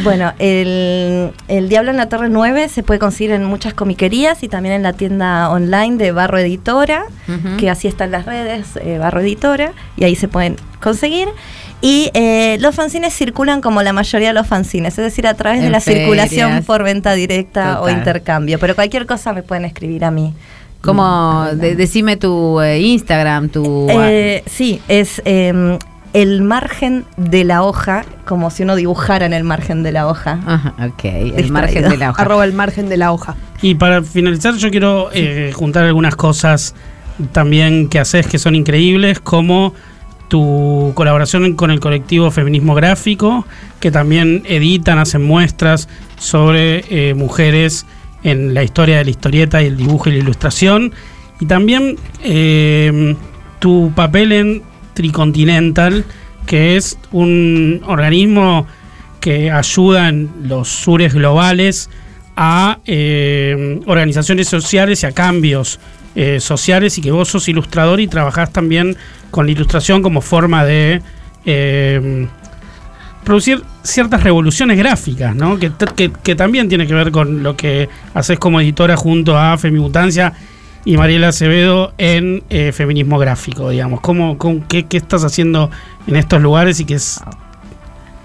Bueno, 0.03 0.33
el, 0.39 1.31
el 1.47 1.69
Diablo 1.69 1.91
en 1.91 1.97
la 1.97 2.09
Torre 2.09 2.29
9 2.29 2.69
se 2.69 2.83
puede 2.83 2.99
conseguir 2.99 3.31
en 3.31 3.43
muchas 3.45 3.73
comiquerías 3.73 4.43
y 4.43 4.47
también 4.47 4.75
en 4.75 4.83
la 4.83 4.93
tienda 4.93 5.49
online 5.49 5.97
de 5.97 6.11
Barro 6.11 6.37
Editora, 6.37 7.05
que 7.59 7.69
así 7.69 7.87
están 7.87 8.11
las 8.11 8.25
redes, 8.25 8.67
eh, 8.81 8.97
Barro 8.99 9.21
Editora, 9.21 9.73
y 9.95 10.03
ahí 10.03 10.15
se 10.15 10.27
pueden 10.27 10.55
conseguir. 10.81 11.27
Y 11.79 12.09
eh, 12.15 12.57
los 12.59 12.73
fanzines 12.73 13.13
circulan 13.13 13.61
como 13.61 13.83
la 13.83 13.93
mayoría 13.93 14.29
de 14.29 14.33
los 14.33 14.47
fanzines, 14.47 14.97
es 14.97 15.03
decir, 15.03 15.27
a 15.27 15.35
través 15.35 15.61
de 15.61 15.69
la 15.69 15.79
circulación 15.79 16.63
por 16.63 16.83
venta 16.83 17.13
directa 17.13 17.81
o 17.81 17.89
intercambio. 17.89 18.57
Pero 18.59 18.73
cualquier 18.75 19.05
cosa 19.05 19.31
me 19.33 19.43
pueden 19.43 19.65
escribir 19.65 20.03
a 20.03 20.11
mí. 20.11 20.33
Como, 20.81 21.45
de- 21.53 21.75
decime 21.75 22.17
tu 22.17 22.61
eh, 22.61 22.79
Instagram, 22.79 23.49
tu... 23.49 23.87
Eh, 23.89 24.43
sí, 24.45 24.79
es 24.87 25.21
eh, 25.25 25.77
el 26.13 26.41
margen 26.41 27.03
de 27.17 27.43
la 27.43 27.61
hoja, 27.63 28.05
como 28.25 28.49
si 28.51 28.63
uno 28.63 28.75
dibujara 28.75 29.25
en 29.25 29.33
el 29.33 29.43
margen 29.43 29.83
de 29.83 29.91
la 29.91 30.07
hoja. 30.07 30.39
Ajá, 30.45 30.73
ok, 30.83 31.03
el 31.03 31.51
margen 31.51 31.89
de 31.89 31.97
la 31.97 32.11
hoja. 32.11 32.21
Arroba 32.21 32.45
el 32.45 32.53
margen 32.53 32.89
de 32.89 32.97
la 32.97 33.11
hoja. 33.11 33.35
Y 33.61 33.75
para 33.75 34.01
finalizar, 34.01 34.55
yo 34.55 34.71
quiero 34.71 35.09
eh, 35.13 35.51
juntar 35.53 35.83
algunas 35.85 36.15
cosas 36.15 36.73
también 37.33 37.89
que 37.89 37.99
haces 37.99 38.27
que 38.27 38.39
son 38.39 38.55
increíbles, 38.55 39.19
como 39.19 39.73
tu 40.27 40.91
colaboración 40.95 41.55
con 41.55 41.71
el 41.71 41.79
colectivo 41.79 42.31
Feminismo 42.31 42.75
Gráfico, 42.75 43.45
que 43.79 43.91
también 43.91 44.43
editan, 44.45 44.99
hacen 44.99 45.23
muestras 45.23 45.87
sobre 46.17 46.83
eh, 46.89 47.13
mujeres 47.13 47.85
en 48.23 48.53
la 48.53 48.63
historia 48.63 48.97
de 48.97 49.05
la 49.05 49.11
historieta 49.11 49.61
y 49.61 49.67
el 49.67 49.77
dibujo 49.77 50.09
y 50.09 50.13
la 50.13 50.19
ilustración. 50.19 50.93
Y 51.39 51.45
también 51.45 51.97
eh, 52.23 53.15
tu 53.59 53.91
papel 53.95 54.31
en 54.31 54.63
Tricontinental, 54.93 56.05
que 56.45 56.75
es 56.75 56.97
un 57.11 57.81
organismo 57.85 58.67
que 59.19 59.51
ayuda 59.51 60.09
en 60.09 60.29
los 60.43 60.67
sures 60.67 61.13
globales 61.13 61.89
a 62.35 62.79
eh, 62.85 63.79
organizaciones 63.87 64.47
sociales 64.47 65.03
y 65.03 65.05
a 65.07 65.11
cambios 65.11 65.79
eh, 66.15 66.39
sociales 66.39 66.97
y 66.97 67.01
que 67.01 67.11
vos 67.11 67.27
sos 67.27 67.47
ilustrador 67.47 67.99
y 67.99 68.07
trabajás 68.07 68.51
también 68.53 68.95
con 69.31 69.45
la 69.45 69.51
ilustración 69.51 70.01
como 70.01 70.21
forma 70.21 70.65
de 70.65 71.01
eh, 71.45 72.27
producir 73.23 73.63
ciertas 73.83 74.23
revoluciones 74.23 74.77
gráficas, 74.77 75.35
¿no? 75.35 75.57
Que, 75.59 75.71
que 76.23 76.35
también 76.35 76.69
tiene 76.69 76.87
que 76.87 76.93
ver 76.93 77.11
con 77.11 77.43
lo 77.43 77.55
que 77.57 77.89
haces 78.13 78.39
como 78.39 78.61
editora 78.61 78.95
junto 78.95 79.37
a 79.37 79.57
Femimutancia 79.57 80.33
y 80.85 80.95
Mariela 80.95 81.29
Acevedo 81.29 81.93
en 81.97 82.43
eh, 82.49 82.71
feminismo 82.71 83.17
gráfico, 83.19 83.69
digamos. 83.69 83.99
¿Cómo, 84.01 84.37
cómo- 84.37 84.63
qué, 84.69 84.85
qué 84.85 84.97
estás 84.97 85.23
haciendo 85.25 85.69
en 86.07 86.15
estos 86.15 86.41
lugares 86.41 86.79
y 86.79 86.85
qué 86.85 86.95
es... 86.95 87.19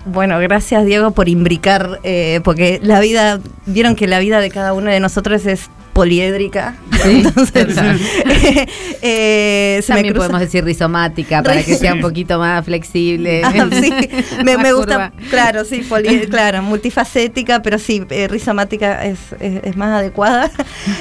Bueno, 0.05 0.39
gracias 0.41 0.85
Diego 0.85 1.13
por 1.13 1.29
imbricar, 1.29 2.01
eh, 2.03 2.41
porque 2.43 2.81
la 2.83 2.99
vida, 3.01 3.39
vieron 3.67 3.95
que 3.95 4.09
la 4.09 4.19
vida 4.19 4.41
de 4.41 4.51
cada 4.51 4.73
uno 4.73 4.91
de 4.91 4.99
nosotros 4.99 5.47
es 5.47 5.71
poliédrica. 5.93 6.75
Sí, 7.03 7.23
Entonces, 7.27 7.77
eh, 9.03 9.81
se 9.83 9.93
También 9.93 10.15
podemos 10.15 10.41
decir 10.41 10.65
rizomática 10.65 11.43
para 11.43 11.63
que 11.63 11.75
sea 11.77 11.95
un 11.95 12.01
poquito 12.01 12.39
más 12.39 12.65
flexible. 12.65 13.43
Ah, 13.45 13.69
sí, 13.71 13.93
me, 14.45 14.73
gusta, 14.73 15.13
claro, 15.31 15.65
sí, 15.65 15.83
poli- 15.89 16.27
claro, 16.29 16.63
multifacética, 16.63 17.61
pero 17.63 17.79
sí, 17.79 18.03
eh, 18.11 18.29
rizomática 18.29 19.05
es, 19.05 19.19
es- 19.41 19.63
es 19.65 19.77
más 19.77 19.99
adecuada. 20.01 20.51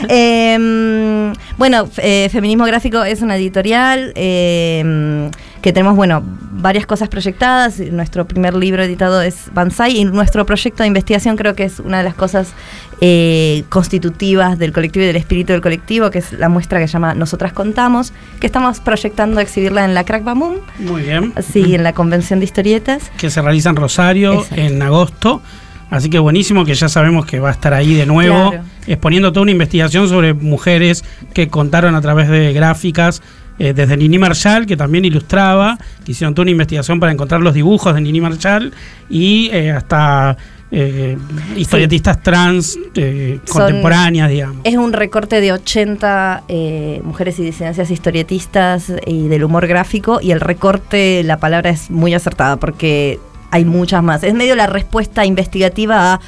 Eh, 0.10 1.32
bueno, 1.58 1.90
eh, 1.98 2.30
Feminismo 2.32 2.66
Gráfico 2.66 3.04
es 3.04 3.22
una 3.22 3.36
editorial 3.38 4.12
eh, 4.16 5.30
que 5.62 5.72
tenemos, 5.74 5.96
bueno, 5.96 6.24
varias 6.62 6.86
cosas 6.86 7.10
proyectadas. 7.10 7.80
Nuestro 7.80 8.26
primer 8.26 8.54
libro 8.56 8.84
editado 8.84 9.22
es 9.22 9.50
Banzai 9.54 9.98
y 9.98 10.06
nuestro 10.06 10.46
proyecto 10.46 10.84
de 10.84 10.88
investigación 10.88 11.36
creo 11.36 11.56
que 11.56 11.64
es 11.66 11.80
una 11.80 11.98
de 11.98 12.04
las 12.04 12.14
cosas 12.16 12.54
eh, 13.02 13.64
constitutivas 13.70 14.60
del 14.60 14.72
colectivo 14.72 15.04
y 15.04 15.08
del 15.08 15.16
espíritu 15.16 15.54
del 15.54 15.62
colectivo, 15.62 16.10
que 16.12 16.20
es 16.20 16.34
la 16.34 16.50
muestra 16.50 16.80
que 16.80 16.88
se 16.88 16.94
llama 16.94 17.14
Nosotras 17.16 17.52
Contamos, 17.54 18.14
que 18.40 18.46
estamos 18.48 18.80
proyectando 18.80 19.40
exhibirla 19.40 19.86
en 19.86 19.94
la 19.94 20.04
Crack 20.04 20.24
Bamum. 20.24 20.56
Muy 20.80 21.02
bien. 21.04 21.34
Sí, 21.52 21.74
en 21.76 21.84
la 21.84 21.94
convención 21.94 22.40
de 22.40 22.46
historietas. 22.46 23.12
que 23.18 23.30
se 23.30 23.42
realiza 23.42 23.70
en 23.70 23.76
Rosario 23.76 24.34
Exacto. 24.34 24.56
en 24.62 24.82
agosto. 24.82 25.42
Así 25.90 26.10
que 26.10 26.20
buenísimo 26.20 26.64
que 26.64 26.74
ya 26.74 26.88
sabemos 26.88 27.26
que 27.26 27.40
va 27.40 27.50
a 27.50 27.52
estar 27.52 27.74
ahí 27.74 27.94
de 27.96 28.06
nuevo, 28.06 28.52
Claro. 28.52 28.64
exponiendo 28.88 29.34
toda 29.34 29.42
una 29.42 29.52
investigación 29.52 30.08
sobre 30.08 30.34
mujeres 30.34 31.04
que 31.34 31.50
contaron 31.50 31.96
a 31.96 32.02
través 32.02 32.30
de 32.30 32.54
gráficas, 32.54 33.22
eh, 33.64 33.74
desde 33.74 33.96
Nini 33.96 34.18
Marshall, 34.18 34.66
que 34.66 34.76
también 34.76 35.06
ilustraba, 35.06 35.78
que 36.04 36.14
hicieron 36.14 36.34
toda 36.34 36.44
una 36.46 36.52
investigación 36.52 37.00
para 37.00 37.12
encontrar 37.12 37.42
los 37.42 37.54
dibujos 37.54 37.94
de 37.94 38.02
Nini 38.02 38.20
Marshall, 38.20 38.74
y 39.08 39.50
eh, 39.54 39.70
hasta 39.72 40.36
eh, 40.72 41.16
historietistas 41.56 42.24
trans 42.24 42.80
eh, 42.96 43.40
Son- 43.46 43.62
contemporáneas, 43.62 44.30
digamos. 44.30 44.58
Es 44.64 44.76
un 44.78 44.94
recorte 44.94 45.42
de 45.42 45.52
80 45.52 46.44
eh, 46.48 47.02
mujeres 47.04 47.38
y 47.40 47.44
disidencias 47.44 47.92
historietistas 47.92 48.92
y 49.06 49.28
del 49.28 49.44
humor 49.44 49.68
gráfico 49.68 50.20
y 50.22 50.32
el 50.32 50.40
recorte, 50.40 51.24
la 51.24 51.38
palabra 51.38 51.70
es 51.70 51.92
muy 51.92 52.14
acertada 52.16 52.58
porque 52.58 53.20
hay 53.52 53.66
muchas 53.66 54.02
más. 54.02 54.24
Es 54.24 54.34
medio 54.34 54.56
la 54.56 54.66
respuesta 54.66 55.26
investigativa 55.26 56.14
a 56.14 56.20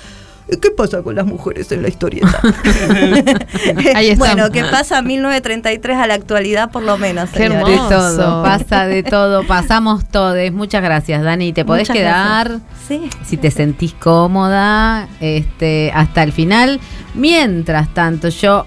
¿qué 0.62 0.71
pasa 0.71 1.01
con 1.01 1.15
las 1.15 1.25
mujeres 1.25 1.71
en 1.71 1.82
la 1.82 1.88
historieta? 1.88 2.27
Ahí 3.95 4.10
está. 4.12 4.25
bueno, 4.25 4.51
¿qué 4.51 4.63
pasa 4.63 5.01
1933 5.01 5.97
a 5.97 6.08
la 6.08 6.13
actualidad 6.13 6.71
por 6.71 6.84
lo 6.84 6.97
menos? 6.97 7.29
Qué 7.29 7.47
señores? 7.47 7.65
De 7.65 7.73
hermoso. 7.73 8.17
todo, 8.17 8.43
pasa 8.43 8.86
de 8.86 9.03
todo, 9.03 9.47
pasamos 9.47 10.06
todos. 10.06 10.51
Muchas 10.51 10.84
gracias, 10.84 11.23
Dani. 11.23 11.53
Te 11.53 11.65
podés 11.65 11.89
Muchas 11.89 11.97
quedar 11.97 12.49
gracias. 12.49 12.69
Sí. 12.88 13.10
si 13.25 13.38
te 13.38 13.51
sentís 13.51 13.93
cómoda 13.93 15.08
este, 15.19 15.91
hasta 15.93 16.23
el 16.23 16.32
final. 16.32 16.79
Mientras 17.13 17.93
tanto, 17.93 18.29
yo 18.29 18.65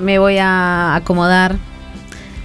me 0.00 0.18
voy 0.18 0.38
a 0.38 0.94
acomodar 0.94 1.56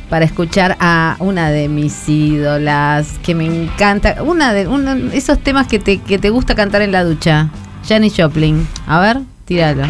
para 0.10 0.26
escuchar 0.26 0.76
a 0.82 1.15
una 1.19 1.50
de 1.52 1.69
mis 1.69 2.10
ídolas 2.10 3.17
que 3.24 3.34
me 3.34 3.45
encanta. 3.45 4.21
Una 4.24 4.52
de 4.52 4.67
esos 5.13 5.39
temas 5.39 5.67
que 5.67 5.80
te, 5.80 6.00
que 6.00 6.19
te 6.19 6.30
gusta 6.30 6.54
cantar 6.54 6.82
en 6.82 6.91
la 6.91 7.04
ducha. 7.06 7.50
Janis 7.88 8.17
Joplin. 8.17 8.67
A 8.88 9.00
ver, 9.00 9.22
tíralo. 9.46 9.84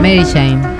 Mary 0.00 0.24
Jane. 0.24 0.79